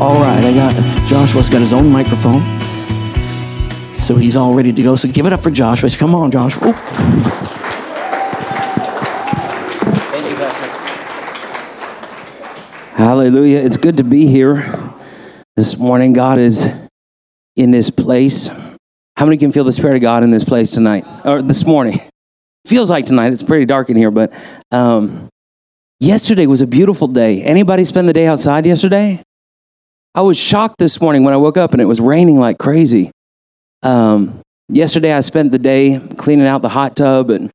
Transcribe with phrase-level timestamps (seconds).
[0.00, 0.72] All right, I got
[1.06, 2.40] Joshua's got his own microphone.
[3.92, 4.96] So he's all ready to go.
[4.96, 5.90] So give it up for Joshua.
[5.90, 6.62] Come on, Joshua.
[6.64, 6.72] Oh.
[10.10, 10.70] Thank you, Pastor.
[12.96, 13.58] Hallelujah.
[13.58, 14.74] It's good to be here
[15.56, 16.14] this morning.
[16.14, 16.66] God is
[17.56, 18.48] in this place.
[19.18, 21.98] How many can feel the Spirit of God in this place tonight or this morning?
[22.66, 23.34] Feels like tonight.
[23.34, 24.32] It's pretty dark in here, but
[24.70, 25.28] um,
[25.98, 27.42] yesterday was a beautiful day.
[27.42, 29.22] Anybody spend the day outside yesterday?
[30.14, 33.12] I was shocked this morning when I woke up and it was raining like crazy.
[33.84, 37.50] Um, yesterday, I spent the day cleaning out the hot tub and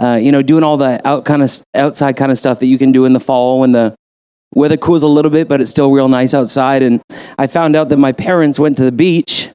[0.00, 2.78] uh, you know doing all the out kind of outside kind of stuff that you
[2.78, 3.94] can do in the fall when the
[4.54, 6.82] weather cools a little bit, but it's still real nice outside.
[6.82, 7.00] And
[7.38, 9.50] I found out that my parents went to the beach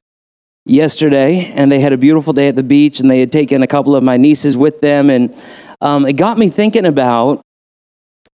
[0.65, 3.67] yesterday and they had a beautiful day at the beach and they had taken a
[3.67, 5.35] couple of my nieces with them and
[5.81, 7.41] um, it got me thinking about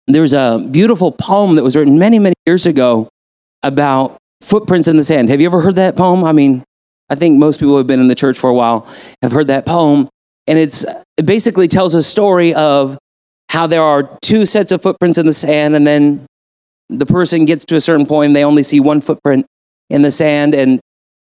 [0.06, 3.08] there's a beautiful poem that was written many many years ago
[3.62, 5.28] about footprints in the sand.
[5.28, 6.24] Have you ever heard that poem?
[6.24, 6.64] I mean
[7.10, 8.88] i think most people who have been in the church for a while
[9.20, 10.08] have heard that poem.
[10.46, 10.84] And it's
[11.16, 12.98] it basically tells a story of
[13.50, 16.26] how there are two sets of footprints in the sand and then
[16.88, 19.46] the person gets to a certain point and they only see one footprint
[19.90, 20.80] in the sand and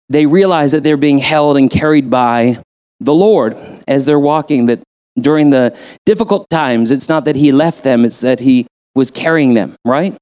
[0.09, 2.63] they realize that they're being held and carried by
[3.01, 3.57] the Lord
[3.87, 4.83] as they're walking, that
[5.19, 9.55] during the difficult times, it's not that He left them, it's that He was carrying
[9.55, 10.17] them, right?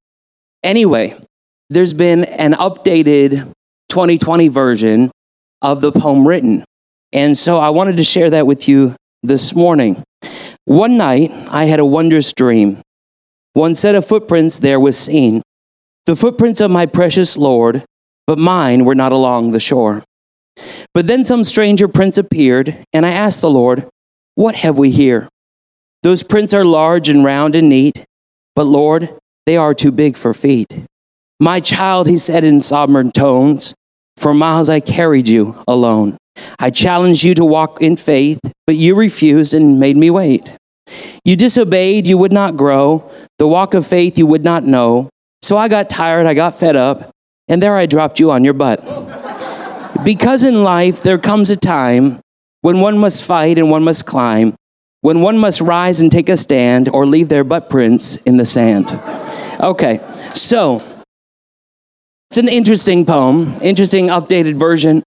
[0.63, 1.19] Anyway,
[1.69, 3.51] there's been an updated
[3.89, 5.11] 2020 version
[5.61, 6.63] of the poem written.
[7.13, 10.03] And so I wanted to share that with you this morning.
[10.65, 12.81] One night, I had a wondrous dream.
[13.53, 15.41] One set of footprints there was seen,
[16.05, 17.83] the footprints of my precious Lord
[18.27, 20.03] but mine were not along the shore.
[20.93, 23.87] But then some stranger prince appeared, and I asked the Lord,
[24.35, 25.29] What have we here?
[26.03, 28.05] Those prints are large and round and neat,
[28.55, 29.09] but Lord,
[29.45, 30.83] they are too big for feet.
[31.39, 33.75] My child, he said in sovereign tones,
[34.17, 36.17] for miles I carried you alone.
[36.57, 40.57] I challenged you to walk in faith, but you refused and made me wait.
[41.23, 43.11] You disobeyed, you would not grow.
[43.37, 45.09] The walk of faith you would not know.
[45.43, 47.11] So I got tired, I got fed up,
[47.47, 48.83] and there I dropped you on your butt.
[50.03, 52.19] Because in life there comes a time
[52.61, 54.55] when one must fight and one must climb,
[55.01, 58.45] when one must rise and take a stand or leave their butt prints in the
[58.45, 58.87] sand.
[59.59, 59.99] Okay,
[60.33, 60.81] so
[62.29, 65.03] it's an interesting poem, interesting updated version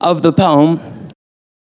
[0.00, 0.80] of the poem.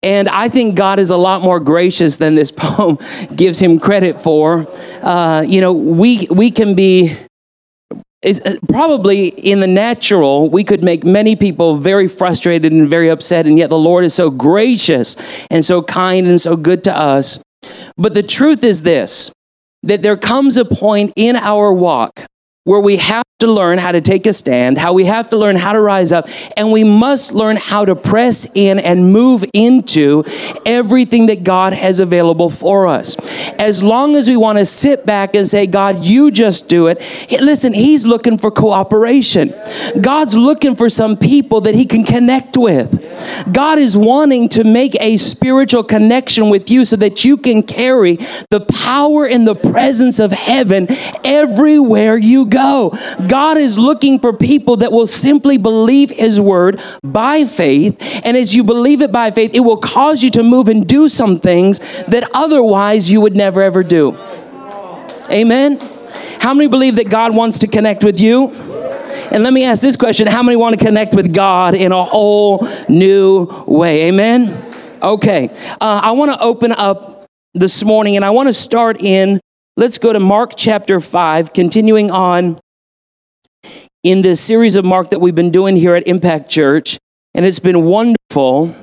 [0.02, 2.98] And I think God is a lot more gracious than this poem
[3.34, 4.68] gives him credit for.
[5.02, 7.16] Uh, you know, we, we can be
[8.24, 13.46] uh, probably in the natural, we could make many people very frustrated and very upset,
[13.46, 15.16] and yet the Lord is so gracious
[15.50, 17.38] and so kind and so good to us.
[17.96, 19.30] But the truth is this
[19.82, 22.24] that there comes a point in our walk
[22.64, 25.54] where we have to learn how to take a stand, how we have to learn
[25.54, 26.26] how to rise up,
[26.56, 30.24] and we must learn how to press in and move into
[30.64, 33.16] everything that God has available for us.
[33.58, 37.02] As long as we want to sit back and say, God, you just do it,
[37.30, 39.52] listen, He's looking for cooperation.
[40.00, 43.52] God's looking for some people that He can connect with.
[43.52, 48.16] God is wanting to make a spiritual connection with you so that you can carry
[48.48, 50.86] the power and the presence of heaven
[51.24, 52.53] everywhere you go.
[52.54, 57.96] God is looking for people that will simply believe His word by faith.
[58.24, 61.08] And as you believe it by faith, it will cause you to move and do
[61.08, 64.16] some things that otherwise you would never ever do.
[65.30, 65.78] Amen.
[66.40, 68.50] How many believe that God wants to connect with you?
[69.32, 72.04] And let me ask this question How many want to connect with God in a
[72.04, 74.08] whole new way?
[74.08, 74.72] Amen?
[75.02, 75.48] Okay.
[75.80, 79.40] Uh, I want to open up this morning and I want to start in,
[79.76, 82.60] let's go to Mark chapter 5, continuing on
[84.02, 86.98] in this series of Mark that we've been doing here at Impact Church.
[87.34, 88.76] And it's been wonderful.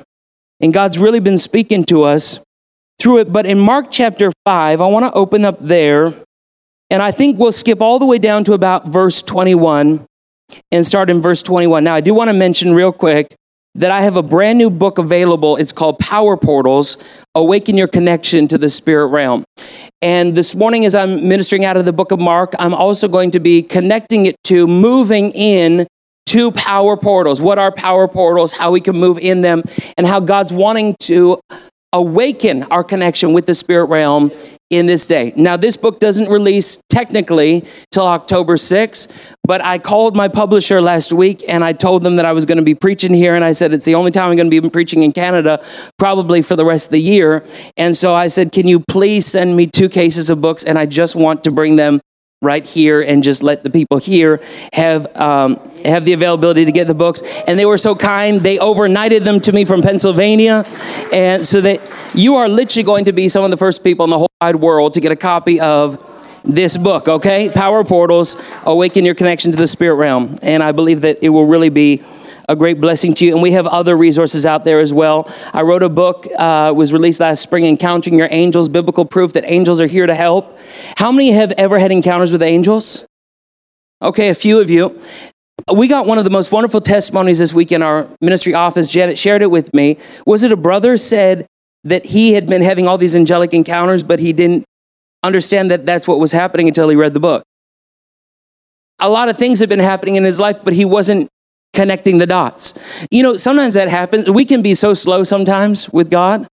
[0.59, 2.39] And God's really been speaking to us
[2.99, 3.31] through it.
[3.31, 6.13] But in Mark chapter 5, I want to open up there.
[6.89, 10.05] And I think we'll skip all the way down to about verse 21
[10.71, 11.85] and start in verse 21.
[11.85, 13.33] Now, I do want to mention real quick
[13.75, 15.55] that I have a brand new book available.
[15.55, 16.97] It's called Power Portals
[17.35, 19.43] Awaken Your Connection to the Spirit Realm.
[20.01, 23.31] And this morning, as I'm ministering out of the book of Mark, I'm also going
[23.31, 25.87] to be connecting it to moving in
[26.27, 27.41] to power portals.
[27.41, 28.53] What are power portals?
[28.53, 29.63] How we can move in them,
[29.97, 31.39] and how God's wanting to
[31.93, 34.31] awaken our connection with the spirit realm
[34.69, 35.33] in this day.
[35.35, 39.11] Now, this book doesn't release technically till October 6th,
[39.43, 42.57] but I called my publisher last week and I told them that I was going
[42.57, 43.35] to be preaching here.
[43.35, 45.63] And I said, it's the only time I'm going to be preaching in Canada,
[45.99, 47.43] probably for the rest of the year.
[47.75, 50.63] And so I said, can you please send me two cases of books?
[50.63, 51.99] And I just want to bring them
[52.43, 54.41] right here and just let the people here
[54.73, 57.21] have um, have the availability to get the books.
[57.47, 60.65] And they were so kind they overnighted them to me from pennsylvania.
[61.13, 61.81] And so that
[62.15, 64.55] you are literally going to be some of the first people in the whole wide
[64.55, 66.07] world to get a copy of
[66.43, 67.51] this book okay?
[67.51, 70.39] Power portals awaken your connection to the spirit realm.
[70.41, 72.01] And i believe that it will really be
[72.51, 73.33] a great blessing to you.
[73.33, 75.31] And we have other resources out there as well.
[75.53, 79.45] I wrote a book, uh, was released last spring, Encountering Your Angels, Biblical Proof that
[79.45, 80.57] Angels Are Here to Help.
[80.97, 83.05] How many have ever had encounters with angels?
[84.01, 84.99] Okay, a few of you.
[85.73, 88.89] We got one of the most wonderful testimonies this week in our ministry office.
[88.89, 89.97] Janet shared it with me.
[90.25, 91.45] Was it a brother said
[91.85, 94.65] that he had been having all these angelic encounters, but he didn't
[95.23, 97.43] understand that that's what was happening until he read the book?
[98.99, 101.30] A lot of things had been happening in his life, but he wasn't
[101.73, 102.73] connecting the dots.
[103.09, 104.29] You know, sometimes that happens.
[104.29, 106.47] We can be so slow sometimes with God.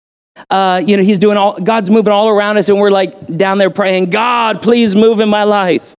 [0.49, 3.57] Uh, you know, He's doing all, God's moving all around us, and we're like down
[3.57, 5.93] there praying, God, please move in my life.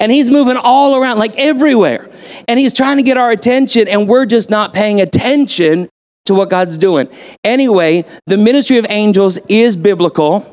[0.00, 2.10] And He's moving all around, like everywhere.
[2.48, 5.88] And He's trying to get our attention, and we're just not paying attention
[6.26, 7.08] to what God's doing.
[7.42, 10.50] Anyway, the ministry of angels is biblical.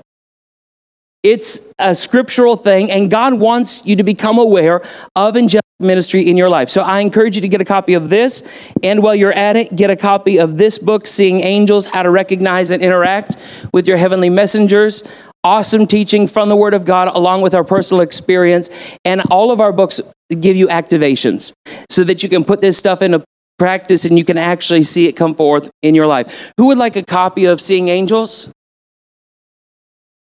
[1.24, 4.82] It's a scriptural thing, and God wants you to become aware
[5.16, 6.70] of angelic ministry in your life.
[6.70, 8.42] So I encourage you to get a copy of this,
[8.82, 12.10] and while you're at it, get a copy of this book, Seeing Angels How to
[12.10, 13.38] Recognize and Interact
[13.72, 15.04] with Your Heavenly Messengers.
[15.44, 18.70] Awesome teaching from the Word of God, along with our personal experience.
[19.06, 20.00] And all of our books
[20.40, 21.52] give you activations
[21.90, 23.24] so that you can put this stuff into
[23.58, 26.52] practice and you can actually see it come forth in your life.
[26.58, 28.52] Who would like a copy of Seeing Angels?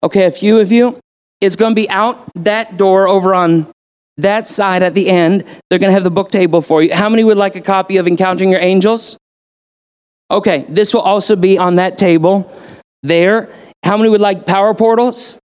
[0.03, 0.99] Okay, a few of you.
[1.41, 3.67] It's going to be out that door over on
[4.17, 5.45] that side at the end.
[5.69, 6.93] They're going to have the book table for you.
[6.93, 9.17] How many would like a copy of Encountering Your Angels?
[10.31, 12.51] Okay, this will also be on that table
[13.01, 13.49] there.
[13.83, 15.39] How many would like power portals?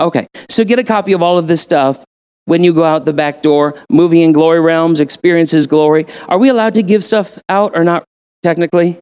[0.00, 2.04] Okay, so get a copy of all of this stuff
[2.46, 3.74] when you go out the back door.
[3.88, 6.06] Moving in glory realms, experiences glory.
[6.28, 8.04] Are we allowed to give stuff out or not
[8.42, 8.98] technically?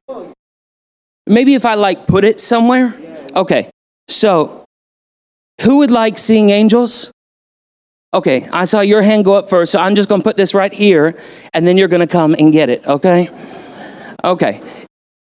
[1.27, 2.95] Maybe if I like put it somewhere?
[3.35, 3.71] Okay,
[4.09, 4.65] so,
[5.63, 7.11] who would like seeing angels?
[8.15, 10.73] Okay, I saw your hand go up first, so I'm just to put this right
[10.73, 11.19] here,
[11.55, 13.31] and then you're to come and get it, okay?
[14.25, 14.61] Okay.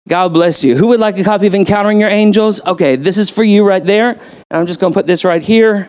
[0.09, 0.77] God bless you.
[0.77, 2.61] Who would like a copy of Encountering Your Angels?
[2.65, 4.11] Okay, this is for you right there.
[4.11, 4.21] And
[4.53, 5.89] I'm just to put this right here.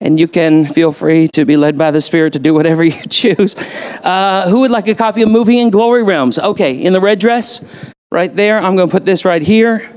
[0.00, 3.02] And you can feel free to be led by the Spirit to do whatever you
[3.08, 3.56] choose.
[3.56, 6.38] Uh, who would like a copy of Moving in Glory Realms?
[6.38, 7.64] Okay, in the red dress,
[8.12, 8.58] right there.
[8.58, 9.90] I'm to put this right here.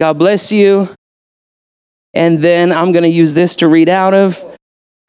[0.00, 0.88] God bless you.
[2.14, 4.44] And then I'm going to use this to read out of.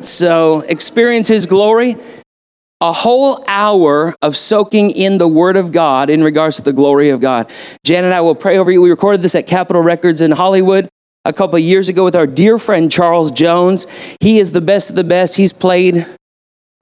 [0.02, 1.96] So, experience His glory.
[2.82, 7.10] A whole hour of soaking in the Word of God in regards to the glory
[7.10, 7.50] of God.
[7.86, 8.82] Jan and I will pray over you.
[8.82, 10.90] We recorded this at Capitol Records in Hollywood
[11.26, 13.88] a couple years ago with our dear friend Charles Jones.
[14.20, 15.38] He is the best of the best.
[15.38, 16.06] He's played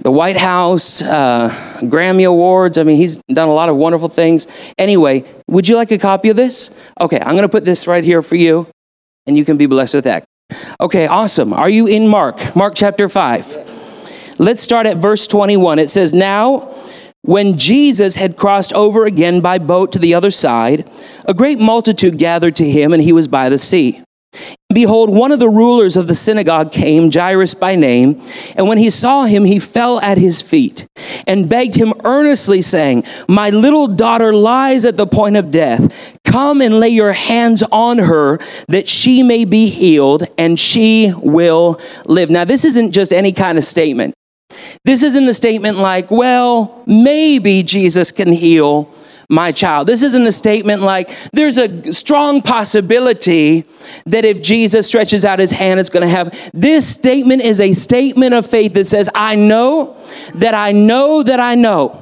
[0.02, 1.50] the White House, uh,
[1.82, 2.78] Grammy Awards.
[2.78, 4.48] I mean, he's done a lot of wonderful things.
[4.78, 6.72] Anyway, would you like a copy of this?
[7.00, 8.68] Okay, I'm going to put this right here for you,
[9.28, 10.26] and you can be blessed with that.
[10.80, 11.54] Okay, awesome.
[11.54, 12.56] Are you in Mark?
[12.56, 14.40] Mark chapter 5.
[14.40, 15.80] Let's start at verse 21.
[15.80, 16.74] It says, Now,
[17.22, 20.90] when Jesus had crossed over again by boat to the other side,
[21.26, 24.04] a great multitude gathered to him, and he was by the sea.
[24.74, 28.22] Behold, one of the rulers of the synagogue came, Jairus by name,
[28.56, 30.88] and when he saw him, he fell at his feet
[31.28, 36.18] and begged him earnestly, saying, My little daughter lies at the point of death.
[36.24, 41.80] Come and lay your hands on her that she may be healed and she will
[42.06, 42.30] live.
[42.30, 44.14] Now, this isn't just any kind of statement.
[44.86, 48.94] This isn't a statement like, well, maybe Jesus can heal
[49.32, 49.88] my child.
[49.88, 53.66] This isn't a statement like there's a strong possibility
[54.06, 56.38] that if Jesus stretches out his hand, it's going to happen.
[56.54, 59.98] This statement is a statement of faith that says, I know
[60.36, 61.98] that I know that I know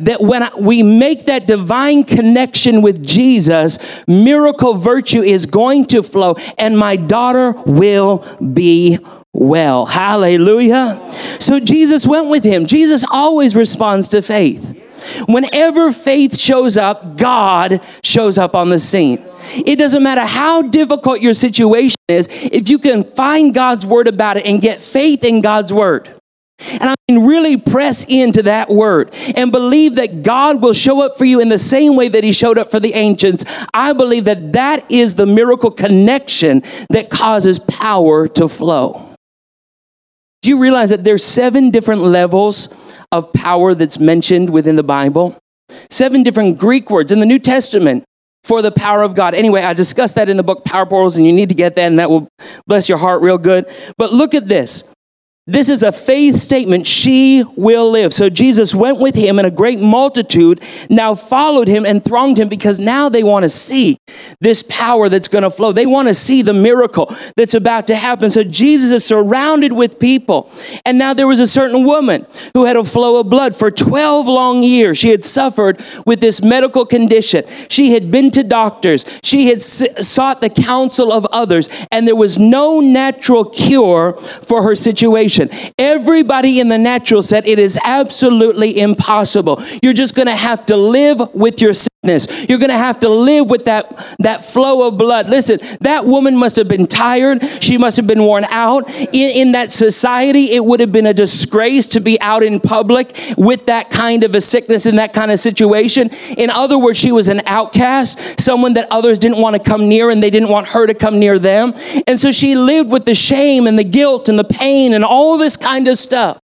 [0.00, 6.34] that when we make that divine connection with Jesus, miracle virtue is going to flow,
[6.56, 8.98] and my daughter will be
[9.32, 9.84] well.
[9.86, 11.02] Hallelujah.
[11.40, 12.66] So Jesus went with him.
[12.66, 14.82] Jesus always responds to faith.
[15.26, 19.24] Whenever faith shows up, God shows up on the scene.
[19.54, 24.36] It doesn't matter how difficult your situation is, if you can find God's word about
[24.36, 26.10] it and get faith in God's word.
[26.58, 31.16] And I mean, really press into that word and believe that God will show up
[31.18, 33.44] for you in the same way that He showed up for the ancients.
[33.74, 39.14] I believe that that is the miracle connection that causes power to flow.
[40.42, 42.68] Do you realize that there's seven different levels
[43.12, 45.38] of power that's mentioned within the Bible?
[45.90, 48.04] Seven different Greek words in the New Testament
[48.44, 49.34] for the power of God.
[49.34, 51.88] Anyway, I discussed that in the book Power Portals, and you need to get that,
[51.88, 52.28] and that will
[52.66, 53.66] bless your heart real good.
[53.98, 54.84] But look at this
[55.48, 56.88] this is a faith statement.
[56.88, 58.12] She will live.
[58.12, 60.60] So Jesus went with him, and a great multitude
[60.90, 64.00] now followed him and thronged him because now they want to see
[64.40, 65.70] this power that's going to flow.
[65.70, 68.28] They want to see the miracle that's about to happen.
[68.30, 70.50] So Jesus is surrounded with people.
[70.84, 74.26] And now there was a certain woman who had a flow of blood for 12
[74.26, 74.98] long years.
[74.98, 77.44] She had suffered with this medical condition.
[77.68, 79.04] She had been to doctors.
[79.22, 84.74] She had sought the counsel of others, and there was no natural cure for her
[84.74, 85.35] situation.
[85.78, 89.62] Everybody in the natural said it is absolutely impossible.
[89.82, 92.48] You're just going to have to live with your sickness.
[92.48, 95.28] You're going to have to live with that, that flow of blood.
[95.28, 97.44] Listen, that woman must have been tired.
[97.60, 98.88] She must have been worn out.
[99.12, 103.16] In, in that society, it would have been a disgrace to be out in public
[103.36, 106.10] with that kind of a sickness in that kind of situation.
[106.36, 110.10] In other words, she was an outcast, someone that others didn't want to come near
[110.10, 111.72] and they didn't want her to come near them.
[112.06, 115.25] And so she lived with the shame and the guilt and the pain and all
[115.26, 116.38] all this kind of stuff.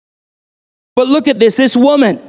[0.96, 2.20] But look at this this woman.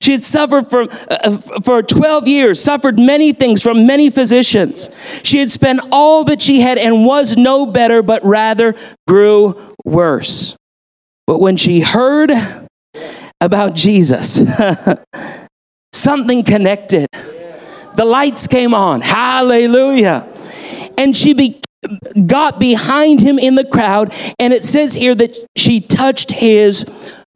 [0.00, 4.90] She had suffered for, uh, for 12 years, suffered many things from many physicians.
[5.24, 8.76] She had spent all that she had and was no better, but rather
[9.08, 10.56] grew worse.
[11.26, 12.30] But when she heard
[13.40, 14.40] about Jesus,
[15.92, 17.08] something connected.
[17.96, 19.00] The lights came on.
[19.00, 20.28] Hallelujah.
[20.96, 21.57] And she be,
[22.26, 26.84] got behind him in the crowd, and it says here that she touched his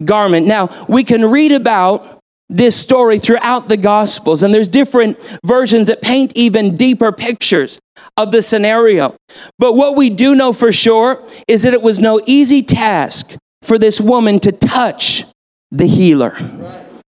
[0.04, 0.46] garment.
[0.46, 6.02] Now, we can read about this story throughout the Gospels, and there's different versions that
[6.02, 7.78] paint even deeper pictures
[8.16, 9.16] of the scenario.
[9.58, 13.78] But what we do know for sure is that it was no easy task for
[13.78, 15.24] this woman to touch
[15.70, 16.36] the healer.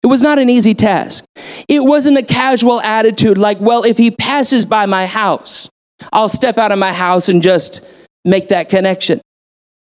[0.02, 1.24] It was not an easy task.
[1.68, 5.68] It wasn't a casual attitude like, well, if he passes by my house,
[6.12, 7.84] I'll step out of my house and just
[8.24, 9.20] make that connection.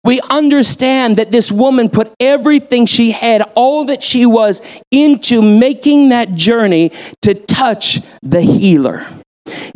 [0.05, 6.11] We understand that this woman put everything she had, all that she was, into making
[6.11, 9.07] that journey to touch the healer.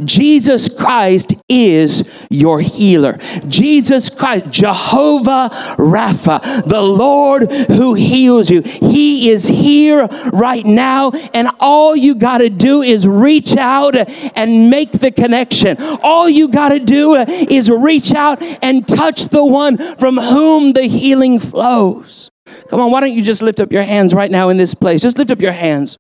[0.05, 3.19] Jesus Christ is your healer.
[3.47, 8.63] Jesus Christ, Jehovah Rapha, the Lord who heals you.
[8.63, 13.95] He is here right now, and all you got to do is reach out
[14.37, 15.77] and make the connection.
[16.03, 20.85] All you got to do is reach out and touch the one from whom the
[20.85, 22.31] healing flows.
[22.69, 25.03] Come on, why don't you just lift up your hands right now in this place?
[25.03, 25.97] Just lift up your hands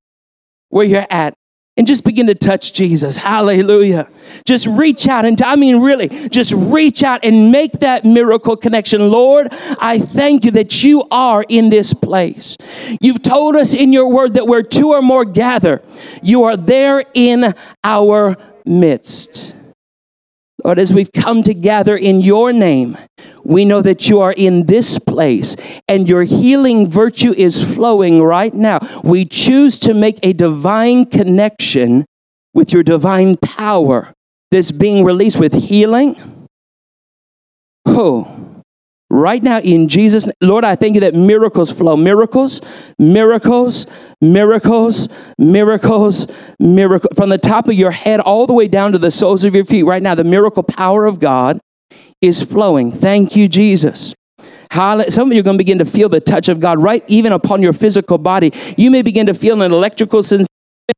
[0.68, 1.34] where you're at
[1.82, 3.16] and just begin to touch Jesus.
[3.16, 4.08] Hallelujah.
[4.44, 9.10] Just reach out and I mean really, just reach out and make that miracle connection.
[9.10, 9.48] Lord,
[9.80, 12.56] I thank you that you are in this place.
[13.00, 15.82] You've told us in your word that where two or more gather,
[16.22, 19.56] you are there in our midst.
[20.64, 22.96] Lord, as we've come together in your name,
[23.44, 25.56] we know that you are in this place
[25.88, 28.78] and your healing virtue is flowing right now.
[29.02, 32.04] We choose to make a divine connection
[32.54, 34.12] with your divine power
[34.50, 36.48] that's being released with healing.
[37.86, 38.51] Oh,
[39.12, 41.96] right now in Jesus, Lord, I thank you that miracles flow.
[41.96, 42.60] Miracles,
[42.98, 43.86] miracles,
[44.20, 46.26] miracles, miracles,
[46.58, 47.16] miracles.
[47.16, 49.66] From the top of your head all the way down to the soles of your
[49.66, 49.84] feet.
[49.84, 51.60] Right now, the miracle power of God
[52.20, 52.90] is flowing.
[52.90, 54.14] Thank you, Jesus.
[54.72, 57.32] Some of you are going to begin to feel the touch of God right even
[57.32, 58.52] upon your physical body.
[58.78, 60.46] You may begin to feel an electrical sensation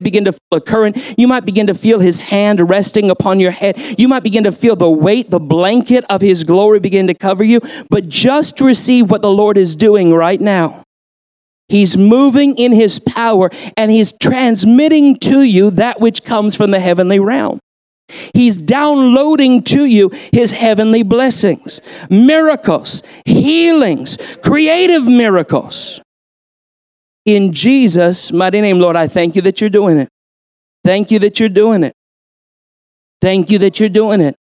[0.01, 0.97] begin to feel a current.
[1.19, 3.79] You might begin to feel his hand resting upon your head.
[3.99, 7.45] You might begin to feel the weight, the blanket of his glory begin to cover
[7.45, 7.61] you.
[7.91, 10.83] But just receive what the Lord is doing right now.
[11.69, 16.81] He's moving in his power and he's transmitting to you that which comes from the
[16.81, 17.59] heavenly realm.
[18.35, 26.01] He's downloading to you his heavenly blessings, miracles, healings, creative miracles.
[27.25, 30.09] In Jesus' mighty name, Lord, I thank you that you're doing it.
[30.85, 31.95] Thank you that you're doing it.
[33.21, 34.37] Thank you that you're doing it.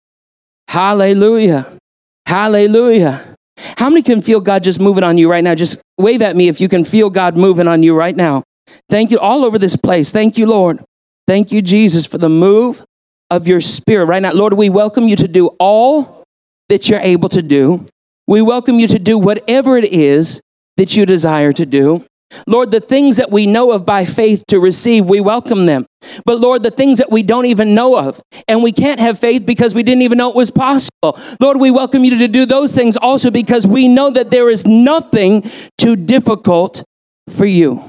[0.66, 1.78] Hallelujah.
[2.26, 3.36] Hallelujah.
[3.76, 5.54] How many can feel God just moving on you right now?
[5.54, 8.42] Just wave at me if you can feel God moving on you right now.
[8.88, 10.10] Thank you all over this place.
[10.10, 10.82] Thank you, Lord.
[11.28, 12.84] Thank you, Jesus, for the move
[13.30, 14.32] of your spirit right now.
[14.32, 16.24] Lord, we welcome you to do all
[16.68, 17.86] that you're able to do.
[18.26, 20.40] We welcome you to do whatever it is
[20.76, 22.04] that you desire to do.
[22.46, 25.86] Lord, the things that we know of by faith to receive, we welcome them.
[26.24, 29.46] But Lord, the things that we don't even know of, and we can't have faith
[29.46, 31.18] because we didn't even know it was possible.
[31.40, 34.66] Lord, we welcome you to do those things also because we know that there is
[34.66, 36.82] nothing too difficult
[37.28, 37.88] for you.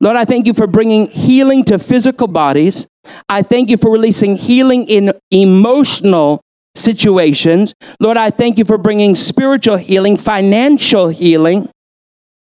[0.00, 2.86] Lord, I thank you for bringing healing to physical bodies.
[3.28, 6.42] I thank you for releasing healing in emotional
[6.74, 7.72] situations.
[7.98, 11.70] Lord, I thank you for bringing spiritual healing, financial healing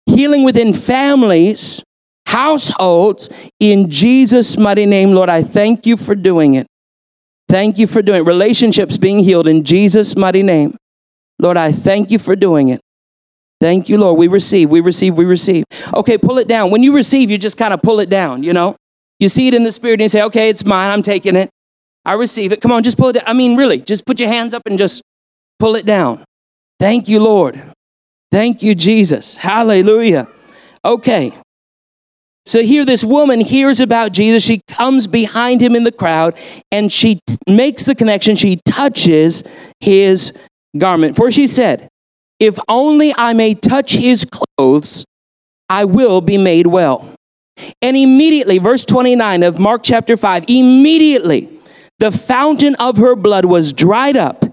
[0.06, 1.82] healing within families,
[2.26, 3.28] households,
[3.60, 5.28] in Jesus' mighty name, Lord.
[5.28, 6.66] I thank you for doing it.
[7.48, 8.26] Thank you for doing it.
[8.26, 10.76] Relationships being healed in Jesus' mighty name.
[11.38, 12.80] Lord, I thank you for doing it.
[13.60, 14.18] Thank you, Lord.
[14.18, 15.64] We receive, we receive, we receive.
[15.94, 16.70] Okay, pull it down.
[16.70, 18.76] When you receive, you just kind of pull it down, you know?
[19.20, 20.90] You see it in the spirit and you say, okay, it's mine.
[20.90, 21.50] I'm taking it.
[22.04, 22.60] I receive it.
[22.60, 23.24] Come on, just pull it down.
[23.26, 25.02] I mean, really, just put your hands up and just
[25.58, 26.24] pull it down.
[26.78, 27.62] Thank you, Lord.
[28.34, 29.36] Thank you, Jesus.
[29.36, 30.26] Hallelujah.
[30.84, 31.32] Okay.
[32.46, 34.42] So here, this woman hears about Jesus.
[34.42, 36.36] She comes behind him in the crowd
[36.72, 38.34] and she t- makes the connection.
[38.34, 39.44] She touches
[39.78, 40.32] his
[40.76, 41.14] garment.
[41.14, 41.88] For she said,
[42.40, 45.04] If only I may touch his clothes,
[45.68, 47.08] I will be made well.
[47.80, 51.56] And immediately, verse 29 of Mark chapter 5, immediately
[52.00, 54.44] the fountain of her blood was dried up,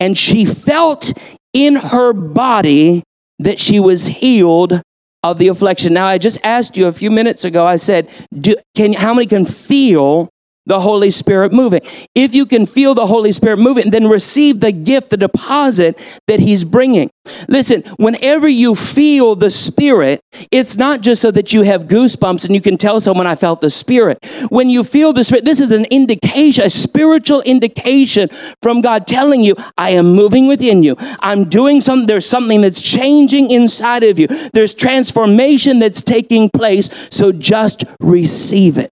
[0.00, 1.12] and she felt
[1.52, 3.02] in her body
[3.38, 4.82] that she was healed
[5.22, 5.94] of the affliction.
[5.94, 9.26] Now, I just asked you a few minutes ago, I said, do, can, how many
[9.26, 10.28] can feel
[10.66, 11.80] the Holy Spirit moving.
[12.14, 16.40] If you can feel the Holy Spirit moving, then receive the gift, the deposit that
[16.40, 17.10] He's bringing.
[17.48, 20.20] Listen, whenever you feel the Spirit,
[20.50, 23.60] it's not just so that you have goosebumps and you can tell someone I felt
[23.60, 24.18] the Spirit.
[24.48, 28.28] When you feel the Spirit, this is an indication, a spiritual indication
[28.62, 30.96] from God telling you, I am moving within you.
[31.20, 34.26] I'm doing something, there's something that's changing inside of you.
[34.52, 36.90] There's transformation that's taking place.
[37.10, 38.90] So just receive it.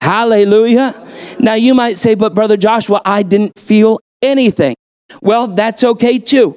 [0.00, 1.06] Hallelujah.
[1.38, 4.74] Now you might say, but Brother Joshua, I didn't feel anything.
[5.22, 6.56] Well, that's okay too,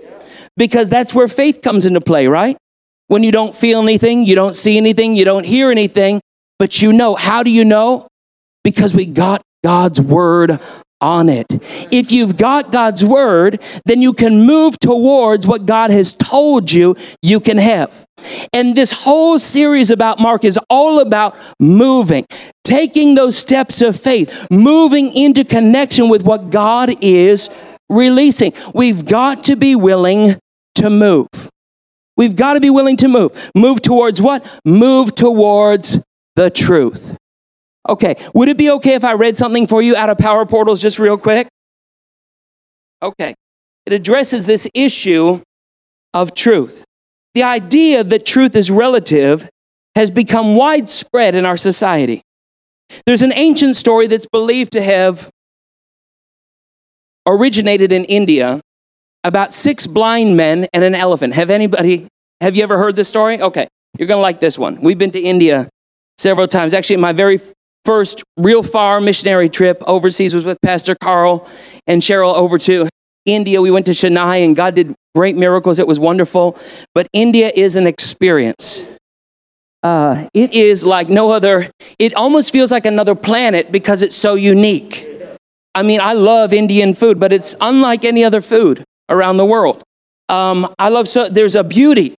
[0.58, 2.58] because that's where faith comes into play, right?
[3.08, 6.22] When you don't feel anything, you don't see anything, you don't hear anything,
[6.60, 7.16] but you know.
[7.16, 8.08] How do you know?
[8.64, 10.60] Because we got God's word
[11.02, 11.48] on it.
[11.92, 16.96] If you've got God's word, then you can move towards what God has told you
[17.22, 18.06] you can have.
[18.54, 22.26] And this whole series about Mark is all about moving,
[22.64, 27.50] taking those steps of faith, moving into connection with what God is
[27.90, 28.54] releasing.
[28.74, 30.40] We've got to be willing
[30.76, 31.28] to move.
[32.18, 33.52] We've got to be willing to move.
[33.56, 34.46] Move towards what?
[34.66, 36.00] Move towards
[36.36, 37.18] the truth.
[37.90, 40.82] Okay, would it be okay if I read something for you out of Power Portals
[40.82, 41.48] just real quick?
[43.02, 43.34] Okay,
[43.86, 45.42] it addresses this issue
[46.14, 46.86] of truth.
[47.34, 49.50] The idea that truth is relative
[49.96, 52.22] has become widespread in our society.
[53.06, 55.30] There's an ancient story that's believed to have
[57.28, 58.62] originated in India
[59.24, 61.34] about six blind men and an elephant.
[61.34, 62.08] Have anybody,
[62.42, 63.42] have you ever heard this story?
[63.42, 64.82] Okay, you're gonna like this one.
[64.82, 65.70] We've been to India
[66.18, 66.74] several times.
[66.74, 67.40] Actually, my very
[67.86, 71.48] first real far missionary trip overseas was with Pastor Carl
[71.88, 72.90] and Cheryl over to
[73.26, 73.62] India.
[73.62, 75.80] We went to Chennai and God did great miracles.
[75.80, 76.58] It was wonderful.
[76.94, 78.88] But India is an experience.
[79.84, 84.36] Uh, it is like no other, it almost feels like another planet because it's so
[84.36, 85.08] unique.
[85.74, 89.82] I mean, I love Indian food, but it's unlike any other food around the world.
[90.30, 92.14] Um, I love so there's a beauty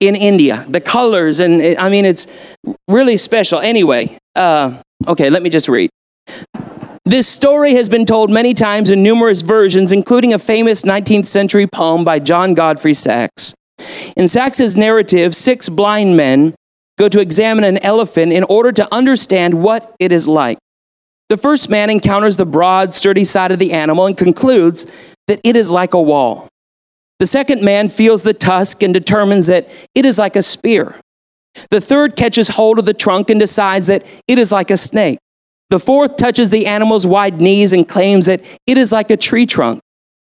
[0.00, 2.26] in India, the colors, and it, I mean, it's
[2.86, 3.58] really special.
[3.58, 5.90] Anyway, uh, Okay, let me just read.
[7.04, 11.66] This story has been told many times in numerous versions, including a famous 19th century
[11.66, 13.54] poem by John Godfrey Saxe.
[14.16, 16.54] In Saxe's narrative, six blind men
[16.98, 20.58] go to examine an elephant in order to understand what it is like.
[21.28, 24.86] The first man encounters the broad, sturdy side of the animal and concludes
[25.26, 26.48] that it is like a wall.
[27.18, 31.00] The second man feels the tusk and determines that it is like a spear.
[31.70, 35.18] The third catches hold of the trunk and decides that it is like a snake.
[35.70, 39.44] The fourth touches the animal's wide knees and claims that it is like a tree
[39.44, 39.80] trunk.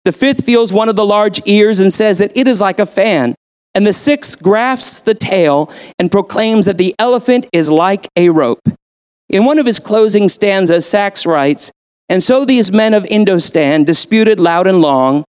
[0.06, 2.86] The fifth feels one of the large ears and says that it is like a
[2.86, 3.36] fan.
[3.74, 8.68] And the sixth grasps the tail and proclaims that the elephant is like a rope.
[9.30, 11.72] In one of his closing stanzas, Saxe writes,
[12.10, 15.24] And so these men of Indostan disputed loud and long,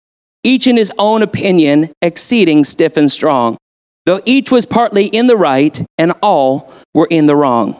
[0.43, 3.58] each in his own opinion, exceeding stiff and strong.
[4.06, 7.80] though each was partly in the right and all were in the wrong.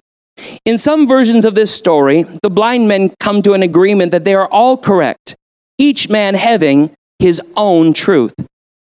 [0.66, 4.34] In some versions of this story, the blind men come to an agreement that they
[4.34, 5.36] are all correct,
[5.78, 8.34] each man having his own truth.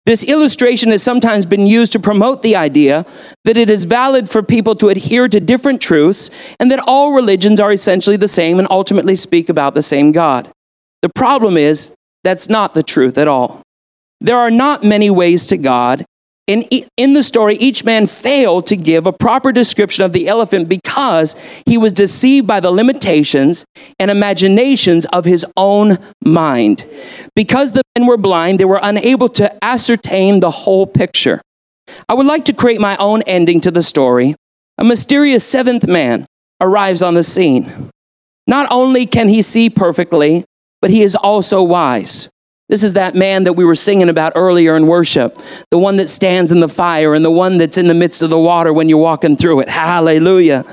[0.07, 3.05] This illustration has sometimes been used to promote the idea
[3.43, 7.59] that it is valid for people to adhere to different truths and that all religions
[7.59, 10.49] are essentially the same and ultimately speak about the same God.
[11.03, 11.93] The problem is,
[12.23, 13.63] that's not the truth at all.
[14.21, 16.05] There are not many ways to God,
[16.47, 16.63] in,
[16.97, 21.35] in the story, each man failed to give a proper description of the elephant because
[21.67, 23.65] he was deceived by the limitations
[23.99, 26.87] and imaginations of his own mind.
[27.35, 31.43] Because the men were blind, they were unable to ascertain the whole picture.
[32.09, 34.37] I would like to create my own ending to the story.
[34.79, 36.27] A mysterious seventh man
[36.61, 37.91] arrives on the scene.
[38.47, 40.45] Not only can he see perfectly,
[40.81, 42.29] but he is also wise.
[42.69, 45.39] This is that man that we were singing about earlier in worship,
[45.71, 48.31] the one that stands in the fire and the one that's in the midst of
[48.31, 49.69] the water when you're walking through it.
[49.69, 50.65] Hallelujah.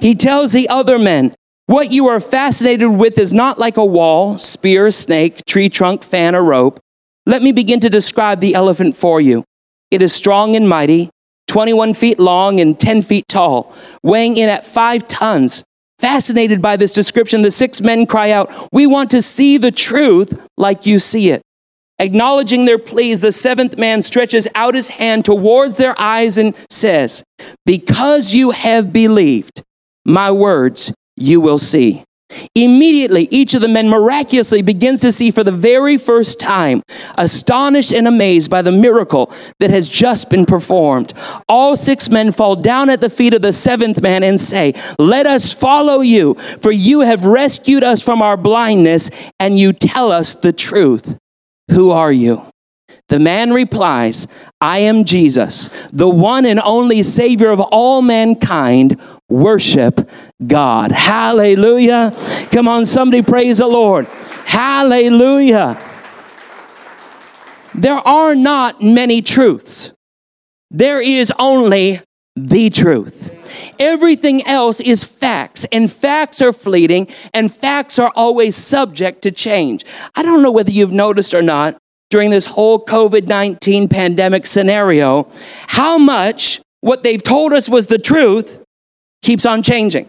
[0.00, 1.34] He tells the other men,
[1.66, 6.34] What you are fascinated with is not like a wall, spear, snake, tree trunk, fan,
[6.34, 6.80] or rope.
[7.26, 9.44] Let me begin to describe the elephant for you.
[9.92, 11.10] It is strong and mighty,
[11.46, 15.64] 21 feet long and 10 feet tall, weighing in at five tons.
[15.98, 20.46] Fascinated by this description, the six men cry out, We want to see the truth
[20.56, 21.42] like you see it.
[21.98, 27.24] Acknowledging their pleas, the seventh man stretches out his hand towards their eyes and says,
[27.64, 29.62] Because you have believed
[30.04, 32.04] my words, you will see.
[32.54, 36.82] Immediately, each of the men miraculously begins to see for the very first time,
[37.16, 41.12] astonished and amazed by the miracle that has just been performed.
[41.48, 45.26] All six men fall down at the feet of the seventh man and say, Let
[45.26, 50.34] us follow you, for you have rescued us from our blindness, and you tell us
[50.34, 51.16] the truth.
[51.70, 52.46] Who are you?
[53.08, 54.26] The man replies,
[54.60, 59.00] I am Jesus, the one and only Savior of all mankind.
[59.28, 60.08] Worship
[60.44, 60.92] God.
[60.92, 62.12] Hallelujah.
[62.50, 64.06] Come on, somebody praise the Lord.
[64.44, 65.82] Hallelujah.
[67.74, 69.92] There are not many truths,
[70.70, 72.00] there is only
[72.34, 73.32] the truth.
[73.78, 79.84] Everything else is facts, and facts are fleeting, and facts are always subject to change.
[80.14, 81.78] I don't know whether you've noticed or not,
[82.10, 85.28] during this whole COVID 19 pandemic scenario
[85.68, 88.62] how much what they've told us was the truth
[89.22, 90.08] keeps on changing.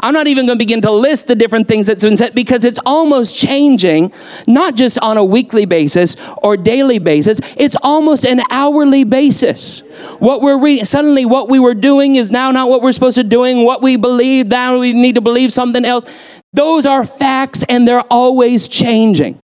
[0.00, 2.64] I'm not even going to begin to list the different things that's been said because
[2.64, 4.12] it's almost changing,
[4.46, 9.80] not just on a weekly basis or daily basis, it's almost an hourly basis.
[10.18, 13.24] What we're reading, suddenly what we were doing is now not what we're supposed to
[13.24, 16.06] doing, what we believe, now we need to believe something else.
[16.52, 19.38] Those are facts and they're always changing.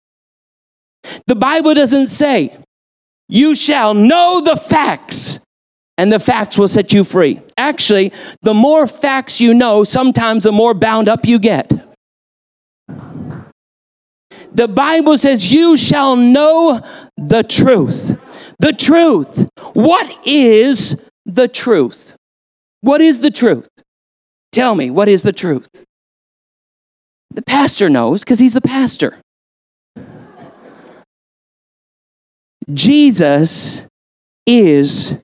[1.27, 2.55] The Bible doesn't say,
[3.27, 5.39] you shall know the facts
[5.97, 7.41] and the facts will set you free.
[7.57, 11.71] Actually, the more facts you know, sometimes the more bound up you get.
[14.51, 16.81] The Bible says, You shall know
[17.17, 18.17] the truth.
[18.59, 19.47] The truth.
[19.73, 22.15] What is the truth?
[22.81, 23.67] What is the truth?
[24.51, 25.85] Tell me, what is the truth?
[27.31, 29.17] The pastor knows because he's the pastor.
[32.73, 33.87] Jesus
[34.45, 35.17] is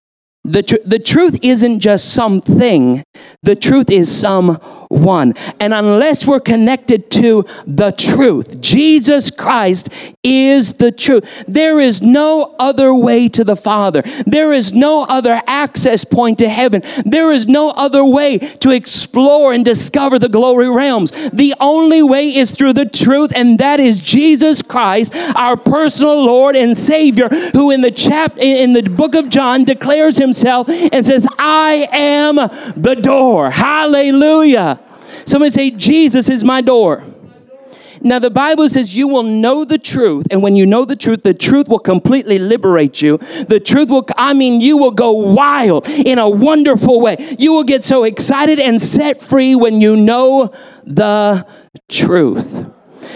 [0.44, 3.04] the, tr- the truth isn't just something,
[3.42, 4.16] the truth is
[4.90, 5.34] someone.
[5.60, 9.90] And unless we're connected to the truth, Jesus Christ
[10.24, 11.46] is the truth.
[11.48, 14.02] There is no other way to the Father.
[14.26, 16.82] There is no other access point to heaven.
[17.06, 21.12] There is no other way to explore and discover the glory realms.
[21.32, 26.56] The only way is through the truth, and that is Jesus Christ, our personal Lord
[26.56, 31.28] and Savior, who in the chap in the book of John declares himself and says,
[31.38, 33.52] I am the door.
[33.52, 34.80] Hallelujah.
[35.26, 37.04] Somebody say, Jesus is my door.
[38.02, 41.24] Now, the Bible says you will know the truth, and when you know the truth,
[41.24, 43.18] the truth will completely liberate you.
[43.18, 47.18] The truth will, I mean, you will go wild in a wonderful way.
[47.40, 50.52] You will get so excited and set free when you know
[50.84, 51.48] the
[51.90, 52.70] truth.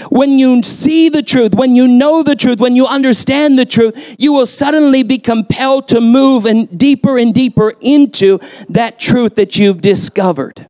[0.10, 4.16] When you see the truth, when you know the truth, when you understand the truth,
[4.18, 9.58] you will suddenly be compelled to move and deeper and deeper into that truth that
[9.58, 10.69] you've discovered.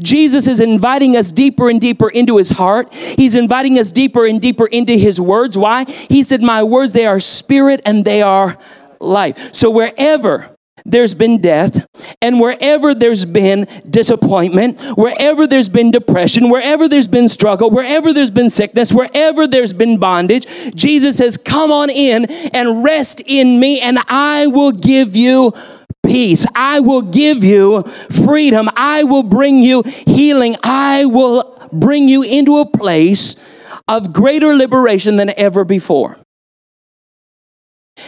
[0.00, 2.92] Jesus is inviting us deeper and deeper into his heart.
[2.92, 5.56] He's inviting us deeper and deeper into his words.
[5.56, 5.84] Why?
[5.84, 8.58] He said, My words, they are spirit and they are
[9.00, 9.54] life.
[9.54, 11.84] So wherever there's been death,
[12.22, 18.30] and wherever there's been disappointment, wherever there's been depression, wherever there's been struggle, wherever there's
[18.30, 23.80] been sickness, wherever there's been bondage, Jesus says, Come on in and rest in me,
[23.80, 25.52] and I will give you
[26.04, 26.46] peace.
[26.54, 28.70] I will give you freedom.
[28.76, 30.56] I will bring you healing.
[30.62, 33.36] I will bring you into a place
[33.88, 36.18] of greater liberation than ever before.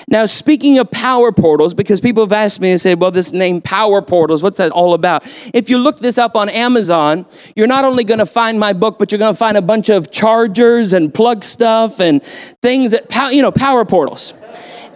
[0.06, 3.62] Now, speaking of power portals, because people have asked me and said, well, this name
[3.62, 5.24] power portals, what's that all about?
[5.54, 7.24] If you look this up on Amazon,
[7.56, 9.88] you're not only going to find my book, but you're going to find a bunch
[9.88, 12.22] of chargers and plug stuff and
[12.62, 14.34] things that, you know, power portals.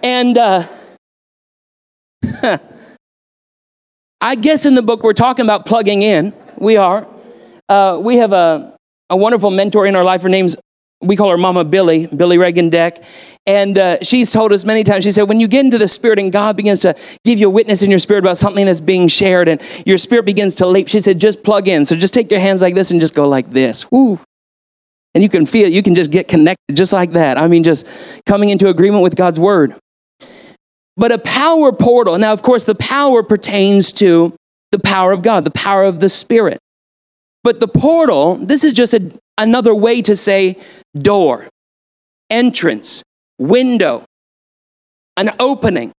[0.03, 0.69] And, uh,
[4.23, 6.33] I guess in the book we're talking about plugging in.
[6.57, 7.09] We are.
[7.69, 8.79] Uh, we have a,
[9.11, 10.23] a wonderful mentor in our life.
[10.23, 10.57] Her name's,
[11.01, 13.03] we call her Mama Billy, Billy Reagan Deck.
[13.49, 16.21] And uh, she's told us many times, she said, when you get into the Spirit
[16.21, 19.09] and God begins to give you a witness in your spirit about something that's being
[19.09, 21.85] shared and your spirit begins to leap, she said, just plug in.
[21.85, 23.91] So just take your hands like this and just go like this.
[23.91, 24.21] Woo.
[25.15, 25.69] And you can feel.
[25.69, 27.39] You can just get connected just like that.
[27.39, 27.89] I mean, just
[28.25, 29.75] coming into agreement with God's word
[30.97, 32.19] but a power portal.
[32.19, 34.35] Now, of course, the power pertains to
[34.71, 36.59] the power of God, the power of the Spirit.
[37.45, 40.59] But the portal, this is just a, another way to say
[40.97, 41.49] door,
[42.31, 43.03] entrance,
[43.39, 44.05] window,
[45.17, 45.93] an opening.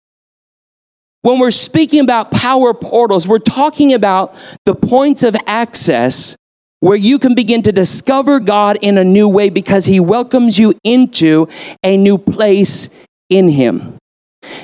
[1.21, 6.35] When we're speaking about power portals, we're talking about the points of access
[6.79, 10.73] where you can begin to discover God in a new way because He welcomes you
[10.83, 11.47] into
[11.81, 12.89] a new place
[13.29, 13.97] in Him.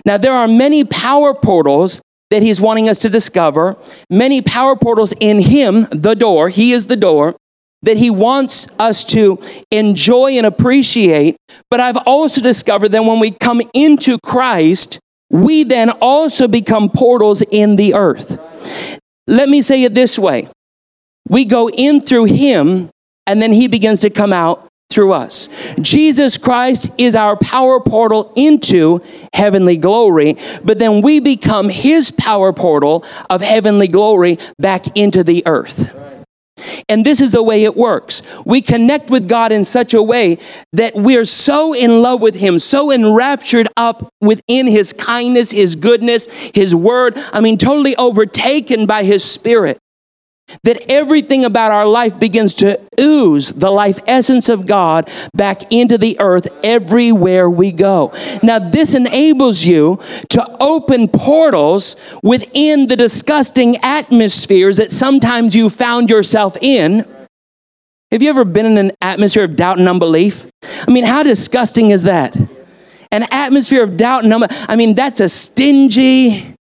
[0.06, 3.76] Now, there are many power portals that he's wanting us to discover,
[4.10, 7.36] many power portals in him, the door, he is the door,
[7.82, 9.40] that he wants us to
[9.72, 11.38] enjoy and appreciate.
[11.72, 15.00] But I've also discovered that when we come into Christ,
[15.30, 18.38] we then also become portals in the earth.
[19.28, 20.50] Let me say it this way
[21.28, 22.90] we go in through him,
[23.28, 25.48] and then he begins to come out through us.
[25.80, 29.02] Jesus Christ is our power portal into
[29.34, 35.44] heavenly glory, but then we become his power portal of heavenly glory back into the
[35.46, 35.96] earth.
[36.90, 38.22] And this is the way it works.
[38.46, 40.40] We connect with God in such a way
[40.74, 46.28] that we're so in love with Him, so enraptured up within His kindness, His goodness,
[46.54, 47.14] His word.
[47.32, 49.78] I mean, totally overtaken by His Spirit
[50.64, 55.98] that everything about our life begins to ooze the life essence of God back into
[55.98, 58.12] the earth everywhere we go.
[58.44, 66.10] Now, this enables you to open portals within the disgusting atmospheres that sometimes you found
[66.10, 67.06] yourself in.
[68.12, 70.48] Have you ever been in an atmosphere of doubt and unbelief?
[70.88, 72.36] I mean, how disgusting is that?
[73.12, 74.66] An atmosphere of doubt and unbelief.
[74.68, 76.56] I mean, that's a stingy,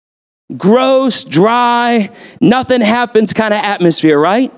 [0.57, 4.53] gross, dry, nothing happens kind of atmosphere, right?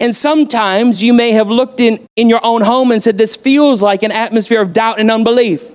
[0.00, 3.82] And sometimes you may have looked in, in your own home and said, This feels
[3.82, 5.74] like an atmosphere of doubt and unbelief.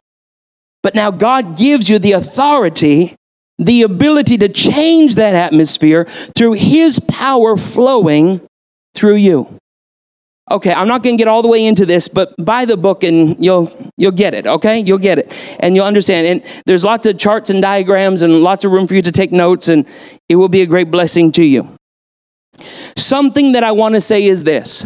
[0.82, 3.16] But now God gives you the authority,
[3.58, 8.42] the ability to change that atmosphere through His power flowing
[8.94, 9.58] through you.
[10.52, 13.04] Okay, I'm not going to get all the way into this, but buy the book
[13.04, 14.80] and you'll you'll get it, okay?
[14.80, 16.28] You'll get it and you'll understand.
[16.28, 19.32] And there's lots of charts and diagrams and lots of room for you to take
[19.32, 19.88] notes and
[20.28, 21.76] it will be a great blessing to you.
[22.98, 24.86] Something that I want to say is this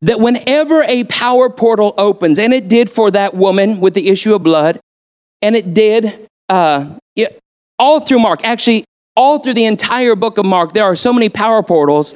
[0.00, 4.34] that whenever a power portal opens, and it did for that woman with the issue
[4.34, 4.80] of blood,
[5.42, 7.38] and it did uh, it,
[7.78, 11.28] all through Mark, actually, all through the entire book of Mark, there are so many
[11.28, 12.14] power portals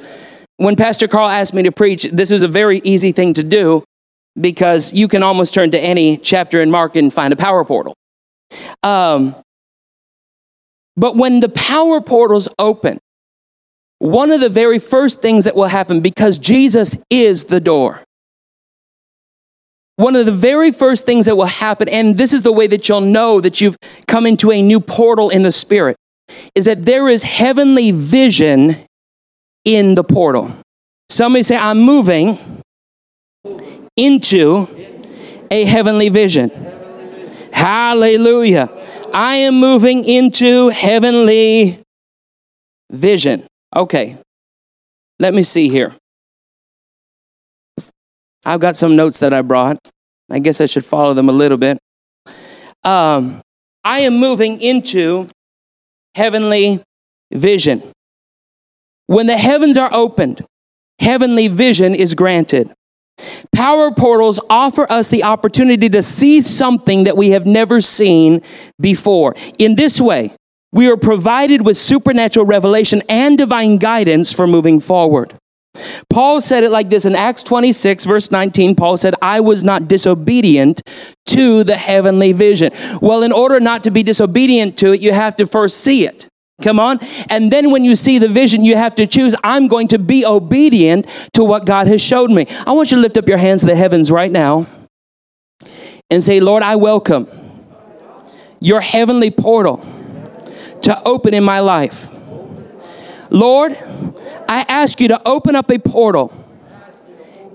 [0.61, 3.83] when Pastor Carl asked me to preach, this was a very easy thing to do
[4.39, 7.95] because you can almost turn to any chapter in Mark and find a power portal.
[8.83, 9.35] Um,
[10.95, 12.99] but when the power portals open,
[13.97, 18.03] one of the very first things that will happen because Jesus is the door.
[19.95, 22.87] One of the very first things that will happen, and this is the way that
[22.87, 25.97] you'll know that you've come into a new portal in the Spirit,
[26.53, 28.85] is that there is heavenly vision
[29.65, 30.53] in the portal.
[31.09, 32.39] Somebody say, I'm moving
[33.95, 34.67] into
[35.51, 36.49] a heavenly vision.
[37.51, 38.69] Hallelujah.
[39.13, 41.83] I am moving into heavenly
[42.89, 43.45] vision.
[43.75, 44.17] Okay,
[45.19, 45.95] let me see here.
[48.45, 49.77] I've got some notes that I brought.
[50.29, 51.77] I guess I should follow them a little bit.
[52.83, 53.41] Um,
[53.83, 55.27] I am moving into
[56.15, 56.81] heavenly
[57.31, 57.91] vision.
[59.07, 60.45] When the heavens are opened,
[60.99, 62.71] heavenly vision is granted.
[63.53, 68.41] Power portals offer us the opportunity to see something that we have never seen
[68.79, 69.35] before.
[69.59, 70.33] In this way,
[70.73, 75.33] We are provided with supernatural revelation and divine guidance for moving forward.
[76.09, 78.75] Paul said it like this in Acts 26, verse 19.
[78.75, 80.81] Paul said, I was not disobedient
[81.27, 82.71] to the heavenly vision.
[83.01, 86.27] Well, in order not to be disobedient to it, you have to first see it.
[86.61, 86.99] Come on.
[87.29, 90.25] And then when you see the vision, you have to choose, I'm going to be
[90.25, 92.45] obedient to what God has showed me.
[92.65, 94.67] I want you to lift up your hands to the heavens right now
[96.09, 97.27] and say, Lord, I welcome
[98.59, 99.77] your heavenly portal
[100.83, 102.09] to open in my life.
[103.29, 103.77] Lord,
[104.47, 106.33] I ask you to open up a portal,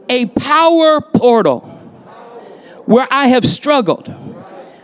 [0.08, 1.60] a power portal,
[2.86, 4.08] where I have struggled,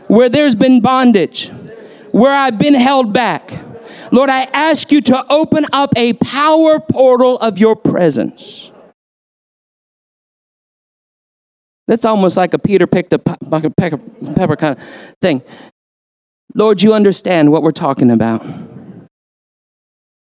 [0.08, 1.48] where there's been bondage,
[2.10, 3.64] where I've been held back.
[4.12, 8.70] Lord, I ask you to open up a power portal of your presence.
[11.88, 14.82] That's almost like a Peter picked a pepper kind of
[15.20, 15.42] thing.
[16.54, 18.44] Lord, you understand what we're talking about.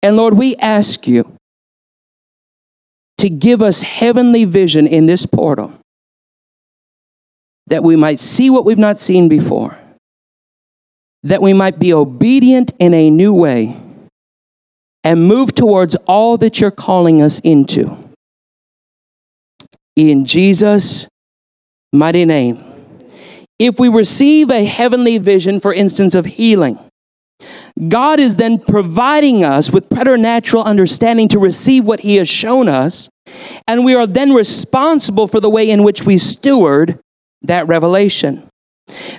[0.02, 1.36] And Lord, we ask you
[3.18, 5.74] to give us heavenly vision in this portal
[7.68, 9.78] that we might see what we've not seen before,
[11.26, 13.82] that we might be obedient in a new way
[15.04, 17.98] and move towards all that you're calling us into.
[19.96, 21.08] In Jesus'
[21.92, 22.64] mighty name.
[23.58, 26.78] If we receive a heavenly vision, for instance, of healing,
[27.88, 33.10] God is then providing us with preternatural understanding to receive what He has shown us,
[33.68, 37.00] and we are then responsible for the way in which we steward
[37.42, 38.48] that revelation.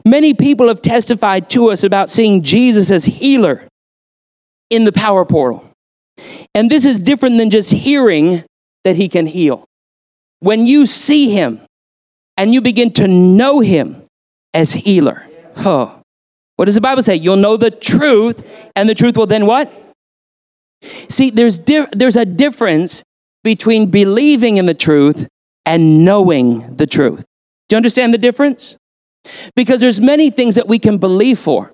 [0.04, 3.68] Many people have testified to us about seeing Jesus as healer
[4.70, 5.68] in the power portal.
[6.54, 8.44] And this is different than just hearing
[8.84, 9.64] that He can heal.
[10.40, 11.60] When you see Him
[12.36, 14.02] and you begin to know Him
[14.54, 15.26] as healer,
[15.58, 16.00] oh,
[16.56, 17.16] what does the Bible say?
[17.16, 19.72] You'll know the truth, and the truth will then what?
[21.08, 23.02] See, there's, di- there's a difference
[23.44, 25.28] between believing in the truth
[25.66, 27.24] and knowing the truth.
[27.68, 28.76] Do you understand the difference?
[29.54, 31.72] Because there's many things that we can believe for,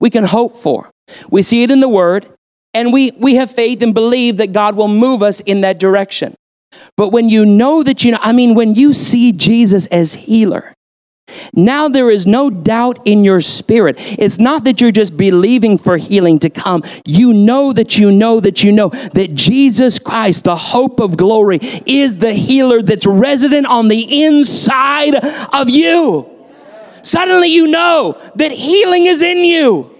[0.00, 0.90] we can hope for.
[1.30, 2.26] We see it in the Word,
[2.74, 6.34] and we, we have faith and believe that God will move us in that direction.
[6.96, 10.74] But when you know that you know, I mean, when you see Jesus as healer,
[11.52, 13.96] now there is no doubt in your spirit.
[13.98, 16.82] It's not that you're just believing for healing to come.
[17.06, 21.58] You know that you know that you know that Jesus Christ, the hope of glory,
[21.86, 25.14] is the healer that's resident on the inside
[25.52, 26.39] of you.
[27.02, 29.94] Suddenly you know that healing is in you.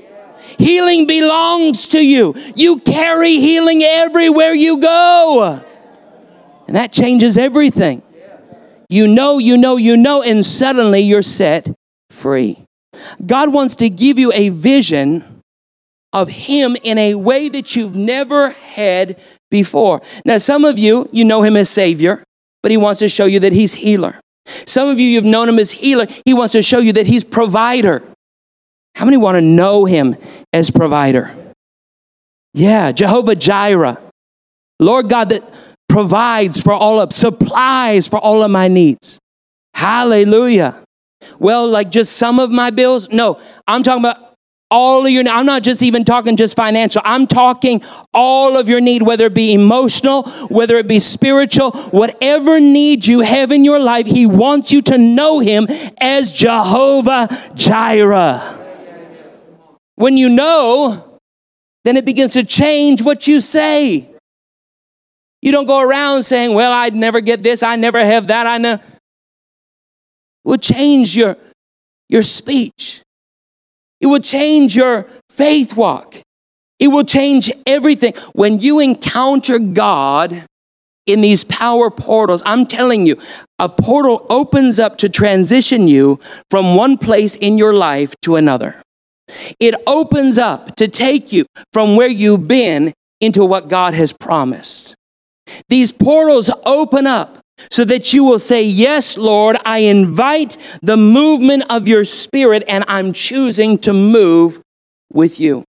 [0.59, 2.35] Healing belongs to you.
[2.55, 5.65] You carry healing everywhere you go.
[6.67, 8.03] And that changes everything.
[8.91, 11.69] You know, you know, you know, and suddenly you're set
[12.11, 12.65] free.
[13.25, 15.43] God wants to give you a vision
[16.13, 19.19] of Him in a way that you've never had
[19.51, 20.03] before.
[20.25, 22.25] Now, some of you, you know Him as Savior,
[22.63, 24.21] but He wants to show you that He's healer.
[24.67, 26.07] Some of you, you've known Him as healer.
[26.25, 28.03] He wants to show you that He's provider.
[28.95, 30.17] How many want to know Him
[30.53, 31.35] as provider?
[32.53, 33.99] Yeah, Jehovah Jireh.
[34.79, 35.45] Lord God, that
[35.89, 39.19] provides for all of, supplies for all of my needs.
[39.75, 40.83] Hallelujah.
[41.39, 43.09] Well, like just some of my bills?
[43.11, 44.30] No, I'm talking about
[44.71, 47.03] all of your I'm not just even talking just financial.
[47.05, 47.83] I'm talking
[48.15, 53.21] all of your need, whether it be emotional, whether it be spiritual, whatever need you
[53.21, 55.67] have in your life, He wants you to know Him
[55.99, 58.59] as Jehovah Jireh.
[59.97, 61.19] When you know,
[61.85, 64.09] then it begins to change what you say.
[65.43, 68.59] You don't go around saying, Well, I'd never get this, I never have that, I
[68.59, 68.75] know.
[68.75, 68.81] It
[70.45, 71.37] will change your,
[72.09, 73.03] your speech.
[74.01, 76.17] It will change your faith walk.
[76.79, 78.15] It will change everything.
[78.33, 80.47] When you encounter God
[81.07, 83.21] in these power portals, I'm telling you,
[83.59, 86.19] a portal opens up to transition you
[86.51, 88.83] from one place in your life to another.
[89.59, 94.95] It opens up to take you from where you've been into what God has promised.
[95.69, 101.65] These portals open up so that you will say, Yes, Lord, I invite the movement
[101.71, 104.63] of your spirit and I'm choosing to move
[105.13, 105.65] with you.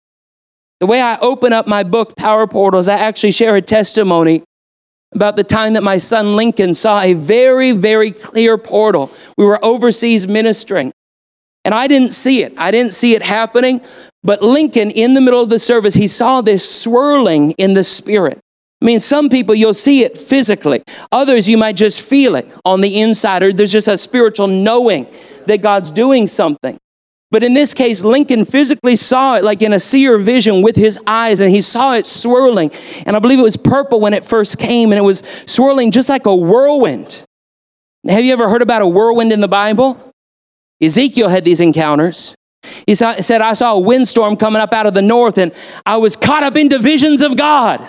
[0.79, 4.43] The way I open up my book, Power Portals, I actually share a testimony
[5.13, 9.11] about the time that my son Lincoln saw a very, very clear portal.
[9.37, 10.91] We were overseas ministering,
[11.65, 12.53] and I didn't see it.
[12.57, 13.81] I didn't see it happening.
[14.23, 18.39] But Lincoln, in the middle of the service, he saw this swirling in the spirit.
[18.81, 22.81] I mean, some people you'll see it physically, others you might just feel it on
[22.81, 25.05] the inside, or there's just a spiritual knowing
[25.45, 26.79] that God's doing something.
[27.29, 30.99] But in this case, Lincoln physically saw it like in a seer vision with his
[31.05, 32.71] eyes, and he saw it swirling.
[33.05, 36.09] And I believe it was purple when it first came, and it was swirling just
[36.09, 37.23] like a whirlwind.
[38.09, 40.13] Have you ever heard about a whirlwind in the Bible?
[40.81, 42.35] Ezekiel had these encounters.
[42.85, 45.53] He said, I saw a windstorm coming up out of the north, and
[45.85, 47.79] I was caught up into visions of God.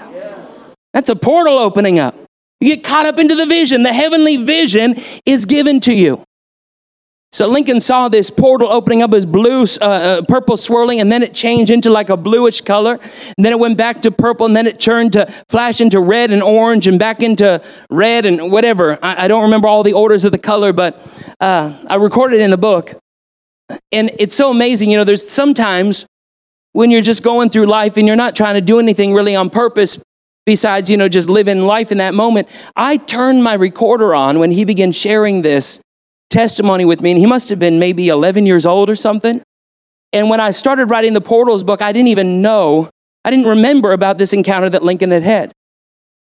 [0.93, 2.15] That's a portal opening up.
[2.61, 3.83] You get caught up into the vision.
[3.83, 4.95] The heavenly vision
[5.27, 6.25] is given to you.
[7.33, 11.23] So Lincoln saw this portal opening up as blue, uh, uh, purple swirling, and then
[11.23, 13.01] it changed into like a bluish color.
[13.03, 16.31] And then it went back to purple, and then it turned to flash into red
[16.31, 18.99] and orange, and back into red and whatever.
[19.03, 21.01] I, I don't remember all the orders of the color, but
[21.41, 22.97] uh, I recorded it in the book.
[23.91, 24.91] And it's so amazing.
[24.91, 26.05] You know, there's sometimes
[26.73, 29.49] when you're just going through life and you're not trying to do anything really on
[29.49, 29.99] purpose
[30.47, 32.49] besides, you know, just living life in that moment.
[32.77, 35.81] I turned my recorder on when he began sharing this
[36.31, 39.43] testimony with me, and he must have been maybe 11 years old or something.
[40.13, 42.91] And when I started writing the Portals book, I didn't even know,
[43.25, 45.53] I didn't remember about this encounter that Lincoln had had.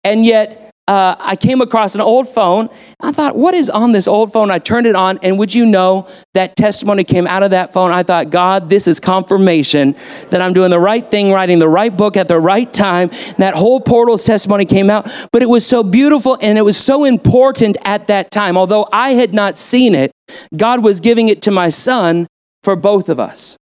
[0.03, 2.69] And yet, uh, I came across an old phone.
[2.99, 4.51] I thought, what is on this old phone?
[4.51, 7.91] I turned it on, and would you know that testimony came out of that phone?
[7.91, 9.95] I thought, God, this is confirmation
[10.29, 13.09] that I'm doing the right thing, writing the right book at the right time.
[13.37, 17.03] That whole portal's testimony came out, but it was so beautiful and it was so
[17.03, 18.55] important at that time.
[18.55, 20.11] Although I had not seen it,
[20.55, 22.27] God was giving it to my son
[22.61, 23.57] for both of us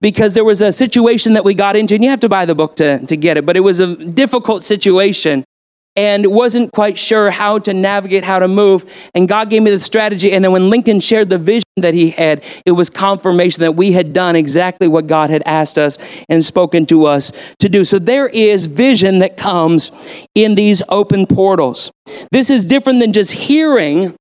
[0.00, 2.54] because there was a situation that we got into, and you have to buy the
[2.54, 5.43] book to, to get it, but it was a difficult situation
[5.96, 8.84] and wasn't quite sure how to navigate, how to move.
[9.14, 10.32] And God gave me the strategy.
[10.32, 13.92] And then when Lincoln shared the vision that he had, it was confirmation that we
[13.92, 17.84] had done exactly what God had asked us and spoken to us to do.
[17.84, 19.90] So there is vision that comes
[20.34, 21.90] in these open portals.
[22.30, 24.14] This is different than just hearing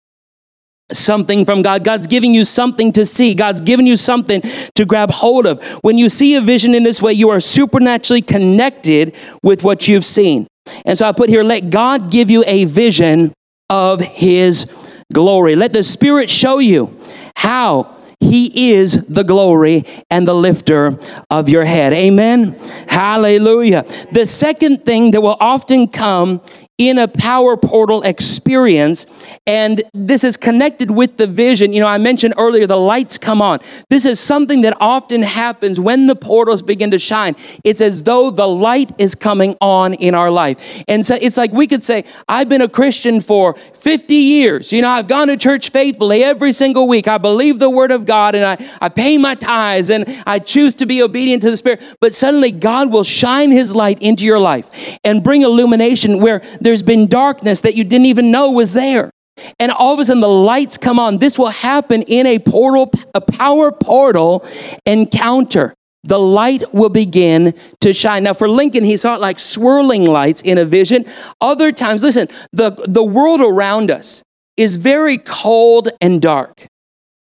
[0.92, 1.84] something from God.
[1.84, 3.34] God's giving you something to see.
[3.34, 4.42] God's giving you something
[4.76, 5.64] to grab hold of.
[5.82, 10.06] When you see a vision in this way, you are supernaturally connected with what you've
[10.06, 10.48] seen.
[10.86, 13.34] And so I put here, let God give you a vision
[13.70, 14.66] of his
[15.12, 15.56] glory.
[15.56, 16.98] Let the Spirit show you
[17.36, 20.98] how he is the glory and the lifter
[21.30, 21.94] of your head.
[21.94, 22.58] Amen.
[22.88, 23.84] Hallelujah.
[24.12, 26.42] The second thing that will often come
[26.80, 29.06] in a power portal experience.
[29.46, 31.72] And this is connected with the vision.
[31.72, 33.60] You know, I mentioned earlier the lights come on.
[33.90, 37.36] This is something that often happens when the portals begin to shine.
[37.64, 40.84] It's as though the light is coming on in our life.
[40.88, 44.74] And so it's like we could say, I've been a Christian for 50 years.
[44.74, 47.08] You know, I've gone to church faithfully every single week.
[47.08, 50.74] I believe the word of God and I, I pay my tithes and I choose
[50.76, 51.84] to be obedient to the Spirit.
[52.00, 56.73] But suddenly God will shine his light into your life and bring illumination where there's
[56.82, 59.12] been darkness that you didn't even know was there.
[59.60, 61.18] And all of a sudden the lights come on.
[61.18, 64.46] This will happen in a portal, a power portal
[64.86, 65.74] encounter.
[66.04, 68.24] The light will begin to shine.
[68.24, 71.06] Now, for Lincoln, he saw it like swirling lights in a vision.
[71.40, 74.22] Other times, listen, the, the world around us
[74.58, 76.68] is very cold and dark.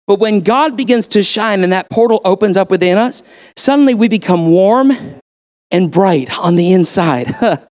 [0.07, 3.23] But when God begins to shine and that portal opens up within us,
[3.57, 4.93] suddenly we become warm
[5.71, 7.35] and bright on the inside.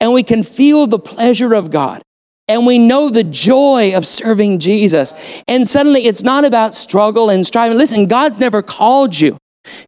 [0.00, 2.02] and we can feel the pleasure of God.
[2.46, 5.12] And we know the joy of serving Jesus.
[5.46, 7.76] And suddenly it's not about struggle and striving.
[7.76, 9.36] Listen, God's never called you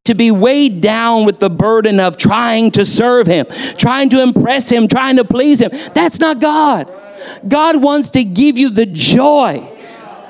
[0.05, 3.47] to be weighed down with the burden of trying to serve Him,
[3.79, 5.71] trying to impress Him, trying to please Him.
[5.95, 6.93] That's not God.
[7.47, 9.67] God wants to give you the joy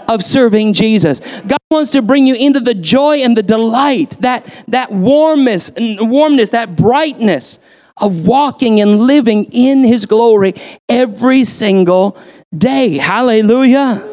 [0.09, 1.21] of serving Jesus.
[1.43, 6.51] God wants to bring you into the joy and the delight, that, that warmness, warmness,
[6.51, 7.61] that brightness
[8.01, 10.55] of walking and living in His glory
[10.89, 12.17] every single
[12.57, 12.99] day.
[12.99, 14.07] Hallelujah.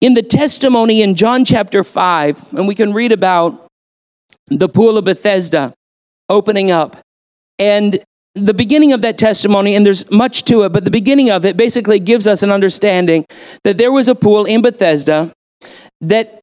[0.00, 3.68] In the testimony in John chapter 5, and we can read about
[4.48, 5.72] the pool of Bethesda
[6.28, 6.98] opening up.
[7.58, 8.02] And
[8.34, 11.56] the beginning of that testimony, and there's much to it, but the beginning of it
[11.56, 13.26] basically gives us an understanding
[13.62, 15.32] that there was a pool in Bethesda
[16.00, 16.41] that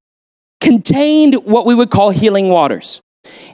[0.61, 3.01] contained what we would call healing waters.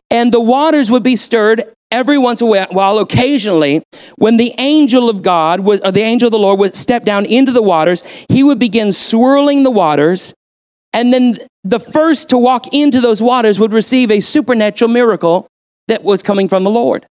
[0.10, 3.84] And the waters would be stirred every once in a while, occasionally,
[4.18, 7.26] when the angel of God, would, or the angel of the Lord would step down
[7.26, 10.34] into the waters, he would begin swirling the waters.
[10.94, 15.48] And then the first to walk into those waters would receive a supernatural miracle
[15.88, 17.06] that was coming from the Lord.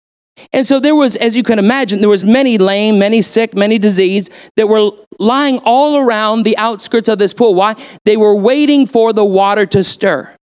[0.52, 3.78] And so there was, as you can imagine, there was many lame, many sick, many
[3.78, 7.54] diseased that were lying all around the outskirts of this pool.
[7.54, 7.74] Why?
[8.04, 10.34] They were waiting for the water to stir.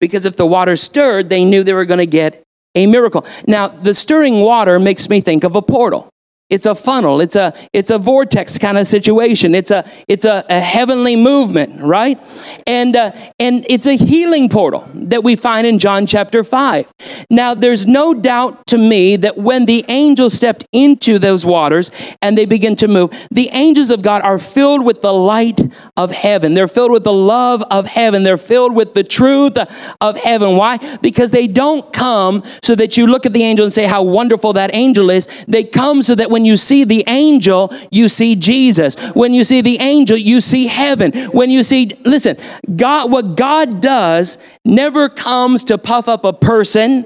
[0.00, 2.42] Because if the water stirred, they knew they were going to get
[2.74, 3.26] a miracle.
[3.46, 6.08] Now, the stirring water makes me think of a portal.
[6.50, 7.20] It's a funnel.
[7.20, 9.54] It's a, it's a vortex kind of situation.
[9.54, 12.18] It's a, it's a, a heavenly movement, right?
[12.66, 16.92] And, uh, and it's a healing portal that we find in John chapter 5.
[17.30, 21.90] Now, there's no doubt to me that when the angels stepped into those waters
[22.20, 25.60] and they begin to move, the angels of God are filled with the light
[25.96, 26.54] of heaven.
[26.54, 28.24] They're filled with the love of heaven.
[28.24, 29.56] They're filled with the truth
[30.00, 30.56] of heaven.
[30.56, 30.78] Why?
[31.00, 34.52] Because they don't come so that you look at the angel and say how wonderful
[34.54, 35.28] that angel is.
[35.46, 38.96] They come so that when when you see the angel, you see Jesus.
[39.12, 41.12] When you see the angel, you see heaven.
[41.32, 42.38] When you see, listen,
[42.76, 47.04] God, what God does never comes to puff up a person.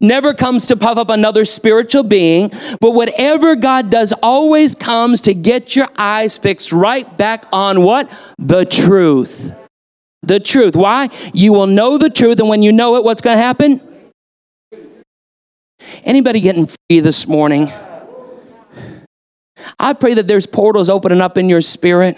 [0.00, 5.34] Never comes to puff up another spiritual being, but whatever God does always comes to
[5.34, 8.10] get your eyes fixed right back on what?
[8.38, 9.54] The truth.
[10.22, 10.74] The truth.
[10.74, 11.10] Why?
[11.32, 13.80] You will know the truth, and when you know it, what's going to happen?
[16.02, 17.72] Anybody getting free this morning?
[19.78, 22.16] I pray that there's portals opening up in your spirit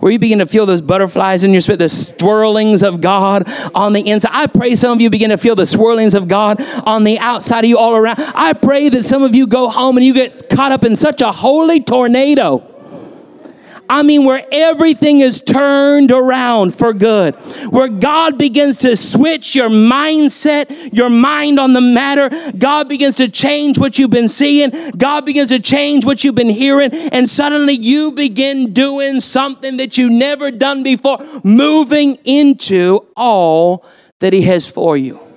[0.00, 3.92] where you begin to feel those butterflies in your spirit, the swirlings of God on
[3.92, 4.30] the inside.
[4.32, 7.64] I pray some of you begin to feel the swirlings of God on the outside
[7.64, 8.20] of you all around.
[8.34, 11.22] I pray that some of you go home and you get caught up in such
[11.22, 12.69] a holy tornado
[13.90, 17.34] I mean, where everything is turned around for good,
[17.70, 22.52] where God begins to switch your mindset, your mind on the matter.
[22.56, 24.70] God begins to change what you've been seeing.
[24.96, 26.92] God begins to change what you've been hearing.
[26.92, 33.84] And suddenly you begin doing something that you never done before, moving into all
[34.20, 35.29] that He has for you.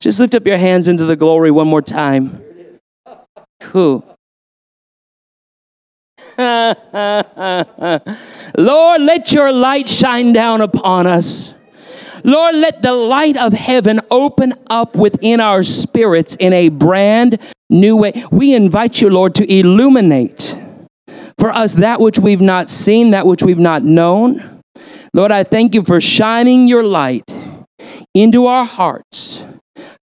[0.00, 2.42] Just lift up your hands into the glory one more time.
[3.64, 4.04] Who?
[6.38, 6.76] Lord,
[9.02, 11.54] let your light shine down upon us.
[12.24, 17.38] Lord, let the light of heaven open up within our spirits in a brand
[17.70, 18.24] new way.
[18.30, 20.58] We invite you, Lord, to illuminate
[21.38, 24.62] for us that which we've not seen, that which we've not known.
[25.14, 27.24] Lord, I thank you for shining your light
[28.12, 29.45] into our hearts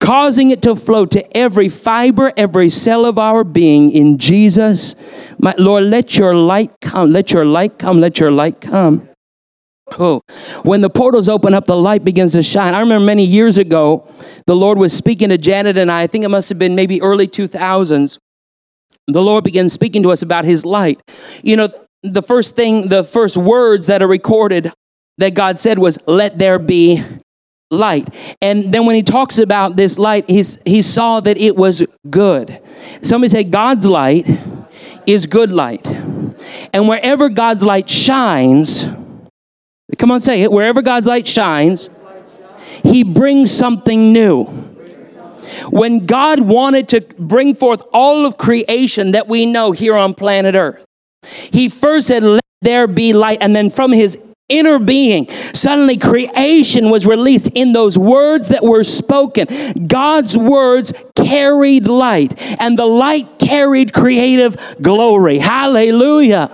[0.10, 4.96] causing it to flow to every fiber, every cell of our being in Jesus.
[5.38, 9.08] My Lord, let your light come, let your light come, let your light come.
[10.00, 10.22] Oh,
[10.64, 12.74] when the portals open up, the light begins to shine.
[12.74, 14.12] I remember many years ago,
[14.48, 16.02] the Lord was speaking to Janet and I.
[16.02, 18.18] I think it must have been maybe early 2000s.
[19.06, 21.00] The Lord began speaking to us about His light.
[21.44, 21.70] You know,
[22.02, 24.74] the first thing, the first words that are recorded
[25.20, 27.04] that God said was, Let there be
[27.72, 28.10] light.
[28.42, 32.60] And then when he talks about this light, he's, he saw that it was good.
[33.02, 34.28] Somebody say, God's light
[35.06, 35.86] is good light.
[36.74, 38.86] And wherever God's light shines,
[39.98, 41.90] come on, say it, wherever God's light shines,
[42.84, 44.46] he brings something new.
[45.70, 50.56] When God wanted to bring forth all of creation that we know here on planet
[50.56, 50.86] Earth,
[51.52, 53.40] he first said, Let there be light.
[53.42, 54.18] And then from his
[54.50, 55.30] inner being.
[55.54, 59.48] Suddenly, creation was released in those words that were spoken.
[59.88, 65.38] God's words carried light, and the light carried creative glory.
[65.38, 66.52] Hallelujah.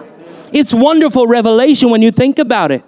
[0.54, 2.84] It's wonderful revelation when you think about it.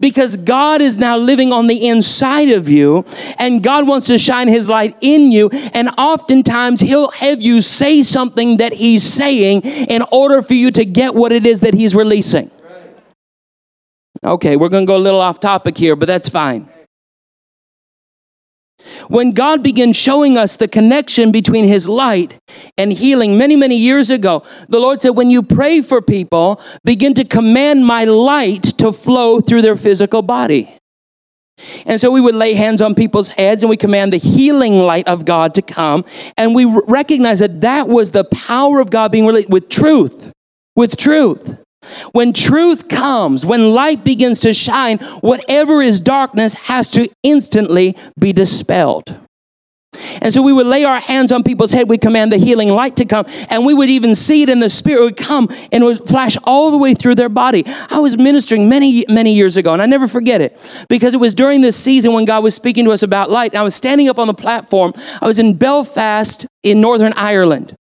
[0.00, 3.04] Because God is now living on the inside of you,
[3.38, 5.48] and God wants to shine His light in you.
[5.72, 10.84] And oftentimes, He'll have you say something that He's saying in order for you to
[10.84, 12.50] get what it is that He's releasing.
[14.24, 16.68] Okay, we're going to go a little off topic here, but that's fine.
[19.08, 22.38] When God began showing us the connection between His light
[22.76, 27.14] and healing many, many years ago, the Lord said, When you pray for people, begin
[27.14, 30.78] to command my light to flow through their physical body.
[31.86, 35.06] And so we would lay hands on people's heads and we command the healing light
[35.06, 36.04] of God to come.
[36.36, 40.32] And we recognize that that was the power of God being related with truth.
[40.74, 41.61] With truth.
[42.12, 48.32] When truth comes, when light begins to shine, whatever is darkness has to instantly be
[48.32, 49.16] dispelled.
[50.22, 52.96] And so we would lay our hands on people's head, we command the healing light
[52.96, 55.84] to come, and we would even see it in the spirit it would come and
[55.84, 57.64] would flash all the way through their body.
[57.90, 60.58] I was ministering many, many years ago, and I never forget it
[60.88, 63.52] because it was during this season when God was speaking to us about light.
[63.52, 64.92] And I was standing up on the platform.
[65.20, 67.74] I was in Belfast in Northern Ireland.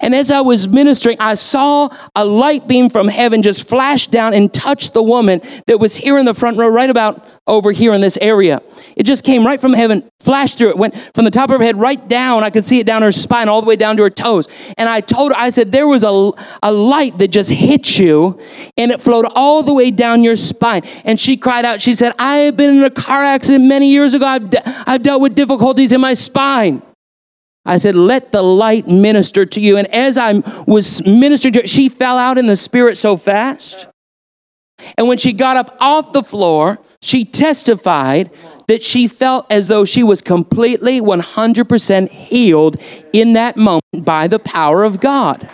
[0.00, 4.34] And as I was ministering, I saw a light beam from heaven just flash down
[4.34, 7.92] and touch the woman that was here in the front row, right about over here
[7.92, 8.62] in this area.
[8.96, 11.64] It just came right from heaven, flashed through it, went from the top of her
[11.64, 12.44] head right down.
[12.44, 14.46] I could see it down her spine, all the way down to her toes.
[14.78, 16.30] And I told her, I said, there was a,
[16.62, 18.38] a light that just hit you
[18.76, 20.82] and it flowed all the way down your spine.
[21.04, 24.14] And she cried out, she said, I have been in a car accident many years
[24.14, 24.26] ago.
[24.26, 26.82] I've, de- I've dealt with difficulties in my spine.
[27.64, 29.76] I said, let the light minister to you.
[29.76, 30.32] And as I
[30.66, 33.86] was ministering to her, she fell out in the spirit so fast.
[34.98, 38.30] And when she got up off the floor, she testified
[38.66, 42.76] that she felt as though she was completely 100% healed
[43.12, 45.48] in that moment by the power of God.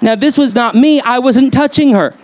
[0.00, 2.16] Now, this was not me, I wasn't touching her.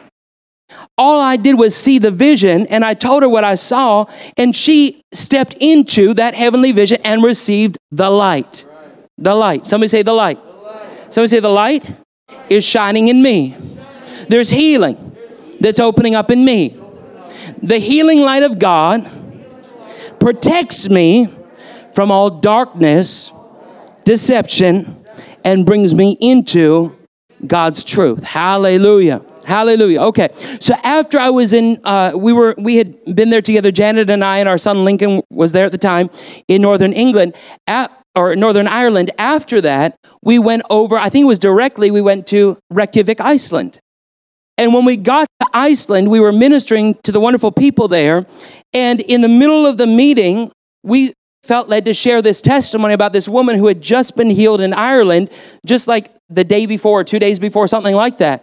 [0.97, 4.07] All I did was see the vision, and I told her what I saw,
[4.37, 8.67] and she stepped into that heavenly vision and received the light.
[9.19, 9.67] The light.
[9.67, 10.41] Somebody say the light.
[11.11, 11.97] Somebody say the light
[12.49, 13.57] is shining in me.
[14.29, 15.17] There's healing
[15.61, 16.77] that's opening up in me.
[17.63, 19.11] The healing light of God
[20.19, 21.29] protects me
[21.95, 23.33] from all darkness,
[24.05, 25.05] deception,
[25.45, 26.97] and brings me into
[27.47, 28.25] God's truth.
[28.25, 29.23] Hallelujah.
[29.45, 30.01] Hallelujah.
[30.01, 30.29] Okay.
[30.61, 33.71] So after I was in, uh, we were, we had been there together.
[33.71, 36.11] Janet and I and our son Lincoln was there at the time
[36.49, 37.37] in Northern England.
[37.67, 39.11] At, or Northern Ireland.
[39.19, 43.79] After that, we went over, I think it was directly, we went to Reykjavik, Iceland.
[44.57, 48.25] And when we got to Iceland, we were ministering to the wonderful people there.
[48.73, 50.53] And in the middle of the meeting,
[50.85, 51.13] we
[51.43, 54.73] felt led to share this testimony about this woman who had just been healed in
[54.73, 55.31] Ireland,
[55.67, 58.43] just like the day before, two days before, something like that.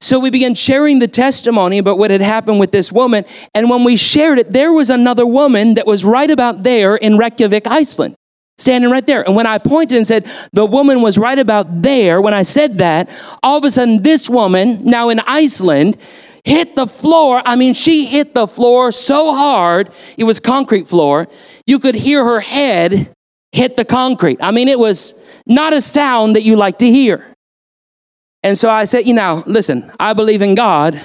[0.00, 3.24] So we began sharing the testimony about what had happened with this woman.
[3.54, 7.16] And when we shared it, there was another woman that was right about there in
[7.16, 8.16] Reykjavik, Iceland
[8.62, 9.22] standing right there.
[9.22, 12.78] And when I pointed and said the woman was right about there, when I said
[12.78, 13.10] that,
[13.42, 15.96] all of a sudden this woman, now in Iceland,
[16.44, 17.42] hit the floor.
[17.44, 21.28] I mean, she hit the floor so hard, it was concrete floor.
[21.66, 23.12] You could hear her head
[23.52, 24.38] hit the concrete.
[24.40, 25.14] I mean, it was
[25.46, 27.34] not a sound that you like to hear.
[28.42, 31.00] And so I said, you know, listen, I believe in God,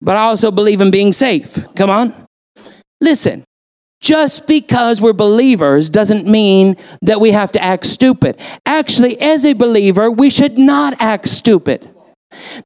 [0.00, 1.58] but I also believe in being safe.
[1.76, 2.26] Come on.
[3.00, 3.44] Listen,
[4.02, 8.38] just because we're believers doesn't mean that we have to act stupid.
[8.66, 11.88] Actually, as a believer, we should not act stupid.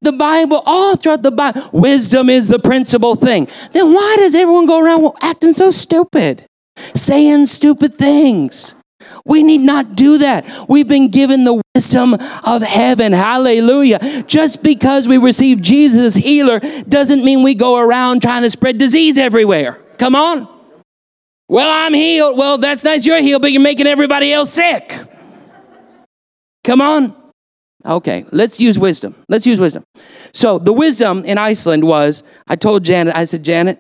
[0.00, 3.48] The Bible, all throughout the Bible, wisdom is the principal thing.
[3.72, 6.46] Then why does everyone go around acting so stupid?
[6.94, 8.74] Saying stupid things.
[9.24, 10.46] We need not do that.
[10.68, 12.14] We've been given the wisdom
[12.44, 13.12] of heaven.
[13.12, 14.24] Hallelujah.
[14.26, 18.78] Just because we receive Jesus as healer doesn't mean we go around trying to spread
[18.78, 19.78] disease everywhere.
[19.98, 20.55] Come on.
[21.48, 22.36] Well, I'm healed.
[22.36, 24.92] Well, that's nice you're healed, but you're making everybody else sick.
[26.64, 27.14] Come on.
[27.84, 29.14] Okay, let's use wisdom.
[29.28, 29.84] Let's use wisdom.
[30.34, 33.78] So, the wisdom in Iceland was I told Janet, I said, Janet,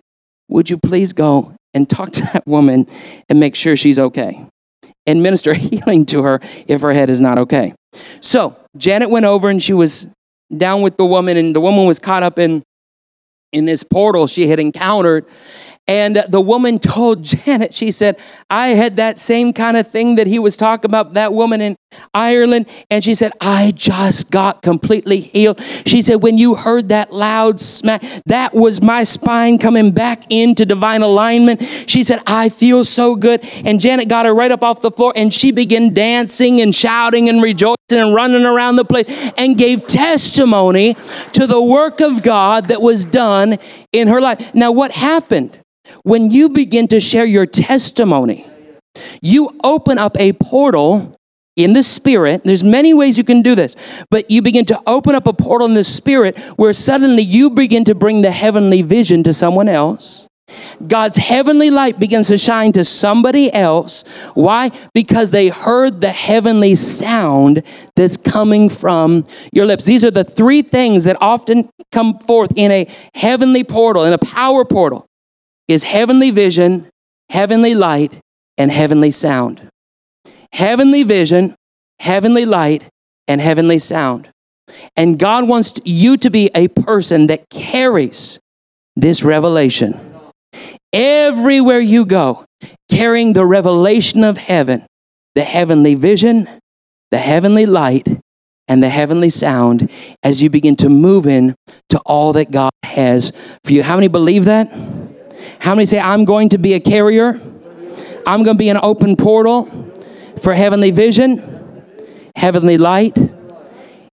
[0.48, 2.86] would you please go and talk to that woman
[3.28, 4.46] and make sure she's okay?
[5.06, 7.74] And minister healing to her if her head is not okay.
[8.20, 10.06] So, Janet went over and she was
[10.56, 12.62] down with the woman, and the woman was caught up in,
[13.52, 15.26] in this portal she had encountered.
[15.88, 18.18] And the woman told Janet, she said,
[18.50, 21.76] I had that same kind of thing that he was talking about, that woman in
[22.12, 22.66] Ireland.
[22.90, 25.60] And she said, I just got completely healed.
[25.86, 30.66] She said, when you heard that loud smack, that was my spine coming back into
[30.66, 31.62] divine alignment.
[31.86, 33.44] She said, I feel so good.
[33.64, 37.28] And Janet got her right up off the floor and she began dancing and shouting
[37.28, 40.94] and rejoicing and running around the place and gave testimony
[41.32, 43.58] to the work of God that was done
[43.92, 44.52] in her life.
[44.54, 45.60] Now, what happened?
[46.02, 48.48] When you begin to share your testimony,
[49.20, 51.16] you open up a portal
[51.56, 52.42] in the spirit.
[52.44, 53.74] There's many ways you can do this,
[54.10, 57.84] but you begin to open up a portal in the spirit where suddenly you begin
[57.84, 60.28] to bring the heavenly vision to someone else.
[60.86, 64.04] God's heavenly light begins to shine to somebody else.
[64.34, 64.70] Why?
[64.94, 67.62] Because they heard the heavenly sound
[67.96, 69.86] that's coming from your lips.
[69.86, 74.18] These are the three things that often come forth in a heavenly portal, in a
[74.18, 75.05] power portal
[75.68, 76.88] is heavenly vision,
[77.30, 78.20] heavenly light,
[78.58, 79.68] and heavenly sound.
[80.52, 81.54] Heavenly vision,
[81.98, 82.88] heavenly light,
[83.28, 84.30] and heavenly sound.
[84.96, 88.38] And God wants you to be a person that carries
[88.94, 90.00] this revelation.
[90.92, 92.44] Everywhere you go,
[92.90, 94.86] carrying the revelation of heaven,
[95.34, 96.48] the heavenly vision,
[97.10, 98.20] the heavenly light,
[98.68, 99.90] and the heavenly sound
[100.22, 101.54] as you begin to move in
[101.90, 103.32] to all that God has
[103.64, 103.82] for you.
[103.82, 104.72] How many believe that?
[105.58, 107.40] How many say, I'm going to be a carrier?
[108.26, 109.66] I'm going to be an open portal
[110.42, 111.84] for heavenly vision,
[112.36, 113.16] heavenly light,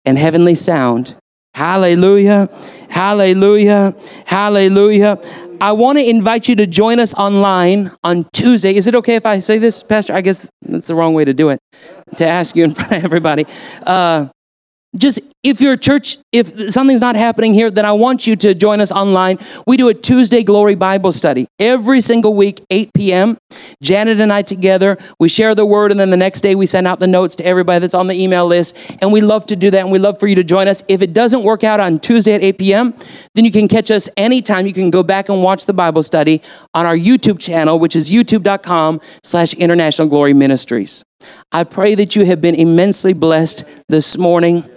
[0.05, 1.15] and heavenly sound.
[1.53, 2.49] Hallelujah.
[2.89, 3.95] Hallelujah.
[4.25, 5.19] Hallelujah.
[5.61, 8.75] I want to invite you to join us online on Tuesday.
[8.75, 10.13] Is it okay if I say this, Pastor?
[10.13, 11.59] I guess that's the wrong way to do it,
[12.15, 13.45] to ask you in front of everybody.
[13.83, 14.27] Uh,
[14.95, 18.81] just if your church, if something's not happening here, then I want you to join
[18.81, 19.37] us online.
[19.65, 23.37] We do a Tuesday Glory Bible study every single week, 8 p.m.
[23.81, 26.87] Janet and I together, we share the word, and then the next day we send
[26.87, 28.75] out the notes to everybody that's on the email list.
[29.01, 30.83] And we love to do that, and we love for you to join us.
[30.89, 32.93] If it doesn't work out on Tuesday at 8 p.m.,
[33.33, 34.67] then you can catch us anytime.
[34.67, 36.41] You can go back and watch the Bible study
[36.73, 41.05] on our YouTube channel, which is youtube.com slash international glory ministries.
[41.51, 44.69] I pray that you have been immensely blessed this morning.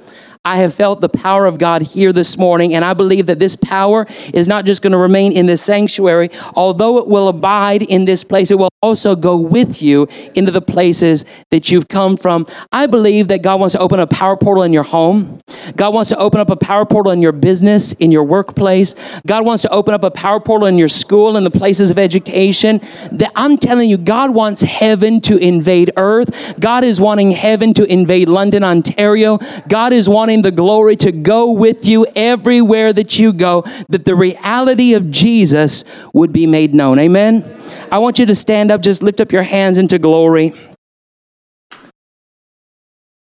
[0.45, 3.55] I have felt the power of God here this morning, and I believe that this
[3.55, 8.07] power is not just going to remain in this sanctuary, although it will abide in
[8.07, 12.45] this place, it will also go with you into the places that you've come from.
[12.73, 15.39] I believe that God wants to open a power portal in your home.
[15.77, 18.97] God wants to open up a power portal in your business, in your workplace.
[19.25, 22.01] God wants to open up a power portal in your school, in the places of
[22.01, 22.81] education.
[23.13, 26.59] That I'm telling you, God wants heaven to invade earth.
[26.59, 29.39] God is wanting heaven to invade London, Ontario.
[29.69, 34.07] God is wanting wanting the glory to go with you everywhere that you go, that
[34.07, 36.99] the reality of Jesus would be made known.
[36.99, 37.61] Amen.
[37.91, 40.55] I want you to stand up, just lift up your hands into glory.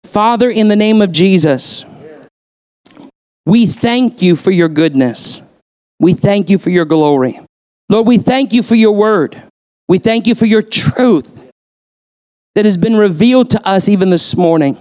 [0.03, 1.85] Father, in the name of Jesus,
[3.45, 5.41] we thank you for your goodness.
[6.01, 7.39] We thank you for your glory.
[7.87, 9.41] Lord, we thank you for your word.
[9.87, 11.49] We thank you for your truth
[12.55, 14.77] that has been revealed to us even this morning.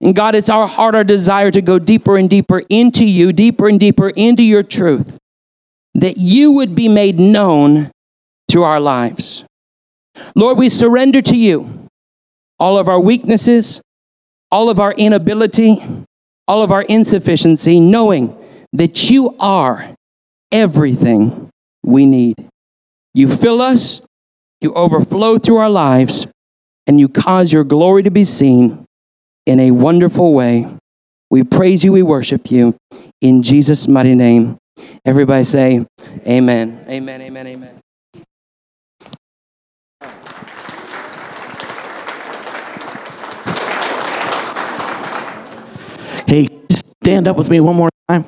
[0.00, 3.68] And God, it's our heart, our desire to go deeper and deeper into you, deeper
[3.68, 5.18] and deeper into your truth,
[5.94, 7.90] that you would be made known
[8.50, 9.44] through our lives.
[10.34, 11.88] Lord, we surrender to you
[12.58, 13.80] all of our weaknesses,
[14.50, 15.82] all of our inability,
[16.46, 18.36] all of our insufficiency, knowing
[18.72, 19.94] that you are
[20.52, 21.50] everything
[21.82, 22.48] we need.
[23.14, 24.02] You fill us,
[24.60, 26.26] you overflow through our lives,
[26.86, 28.85] and you cause your glory to be seen
[29.46, 30.68] in a wonderful way.
[31.30, 32.76] We praise you, we worship you
[33.20, 34.58] in Jesus' mighty name.
[35.04, 35.86] Everybody say,
[36.26, 36.84] Amen.
[36.88, 37.75] Amen, amen, amen.
[47.06, 48.24] Stand up with me one more time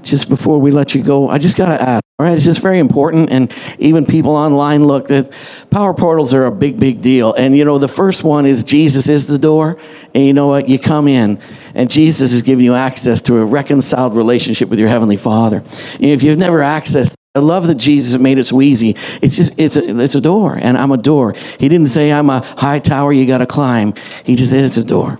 [0.00, 1.28] just before we let you go.
[1.28, 2.02] I just got to ask.
[2.18, 5.30] All right, it's just very important, and even people online look that
[5.70, 7.34] power portals are a big, big deal.
[7.34, 9.76] And you know, the first one is Jesus is the door,
[10.14, 10.70] and you know what?
[10.70, 11.38] You come in,
[11.74, 15.62] and Jesus is giving you access to a reconciled relationship with your heavenly Father.
[16.00, 18.90] If you've never accessed I love that Jesus made it so easy.
[19.20, 21.34] It's just it's a it's a door, and I'm a door.
[21.58, 23.92] He didn't say I'm a high tower you got to climb.
[24.24, 25.18] He just said it's a door.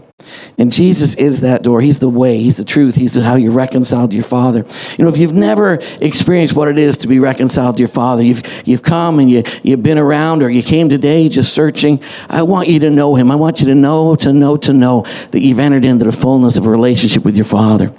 [0.59, 1.81] And Jesus is that door.
[1.81, 2.39] He's the way.
[2.39, 2.97] He's the truth.
[2.97, 4.65] He's how you're reconciled to your Father.
[4.99, 8.23] You know, if you've never experienced what it is to be reconciled to your Father,
[8.23, 12.43] you've, you've come and you, you've been around or you came today just searching, I
[12.43, 13.31] want you to know Him.
[13.31, 16.57] I want you to know, to know, to know that you've entered into the fullness
[16.57, 17.95] of a relationship with your Father.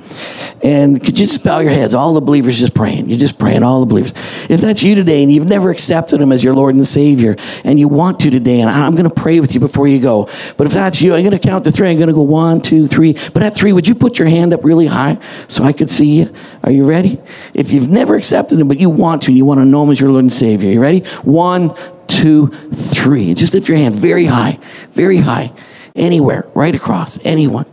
[0.61, 1.93] And could you just bow your heads?
[1.93, 3.09] All the believers just praying.
[3.09, 4.13] You're just praying, all the believers.
[4.49, 7.79] If that's you today and you've never accepted Him as your Lord and Savior and
[7.79, 10.25] you want to today, and I'm going to pray with you before you go.
[10.57, 11.89] But if that's you, I'm going to count to three.
[11.89, 13.13] I'm going to go one, two, three.
[13.33, 16.19] But at three, would you put your hand up really high so I could see
[16.19, 16.33] you?
[16.63, 17.19] Are you ready?
[17.53, 19.91] If you've never accepted Him, but you want to, and you want to know Him
[19.91, 21.01] as your Lord and Savior, you ready?
[21.23, 21.75] One,
[22.07, 23.33] two, three.
[23.33, 24.59] Just lift your hand very high,
[24.91, 25.53] very high,
[25.95, 27.65] anywhere, right across, anyone.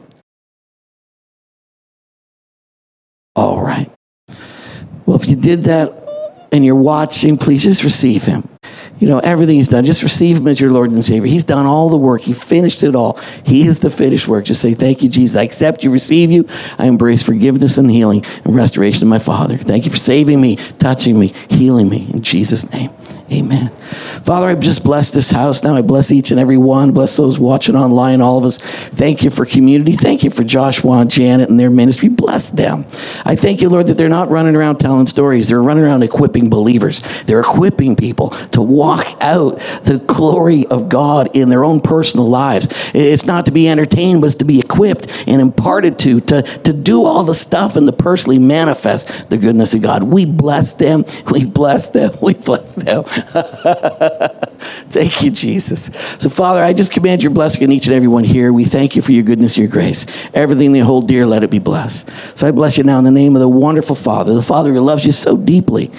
[3.35, 3.91] All right.
[5.07, 8.52] Well, if you did that and you're watching, please just receive Him
[9.03, 9.85] you know, everything he's done.
[9.85, 11.27] Just receive him as your Lord and Savior.
[11.27, 12.23] He's done all the work.
[12.23, 13.19] He finished it all.
[13.45, 14.45] He is the finished work.
[14.45, 15.37] Just say, Thank you, Jesus.
[15.37, 16.47] I accept you, receive you.
[16.79, 19.59] I embrace forgiveness and healing and restoration of my Father.
[19.59, 22.09] Thank you for saving me, touching me, healing me.
[22.13, 22.91] In Jesus' name.
[23.33, 23.71] Amen.
[24.25, 25.75] Father, I just bless this house now.
[25.75, 26.93] I bless each and every one.
[26.93, 28.59] Bless those watching online, all of us.
[28.59, 29.93] Thank you for community.
[29.93, 32.11] Thank you for Joshua and Janet and their ministry.
[32.11, 32.81] Bless them.
[33.25, 35.49] I thank you, Lord, that they're not running around telling stories.
[35.49, 37.01] They're running around equipping believers.
[37.23, 42.69] They're equipping people to walk out the glory of God in their own personal lives.
[42.93, 46.73] It's not to be entertained, but it's to be equipped and imparted to, to, to
[46.75, 50.03] do all the stuff and to personally manifest the goodness of God.
[50.03, 51.07] We bless them.
[51.31, 52.13] We bless them.
[52.23, 53.05] We bless them.
[54.91, 55.87] thank you, Jesus.
[56.19, 58.53] So, Father, I just command your blessing on each and every one here.
[58.53, 60.07] We thank you for your goodness, your grace.
[60.35, 62.11] Everything they hold dear, let it be blessed.
[62.37, 64.81] So I bless you now in the name of the wonderful Father, the Father who
[64.81, 65.91] loves you so deeply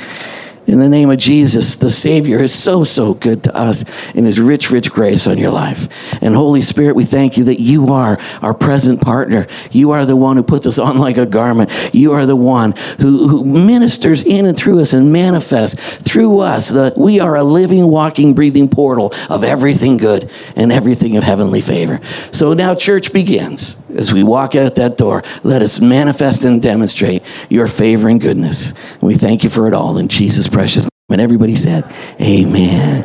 [0.66, 4.40] In the name of Jesus, the Savior is so, so good to us in His
[4.40, 5.88] rich, rich grace on your life.
[6.22, 9.46] And Holy Spirit, we thank you that you are our present partner.
[9.72, 11.70] You are the one who puts us on like a garment.
[11.94, 16.70] You are the one who, who ministers in and through us and manifests through us
[16.70, 21.62] that we are a living, walking, breathing portal of everything good and everything of heavenly
[21.62, 22.00] favor.
[22.32, 23.78] So now church begins.
[23.96, 28.74] As we walk out that door, let us manifest and demonstrate your favor and goodness.
[29.02, 30.90] We thank you for it all in Jesus' precious name.
[31.10, 31.84] And everybody said,
[32.22, 33.02] Amen.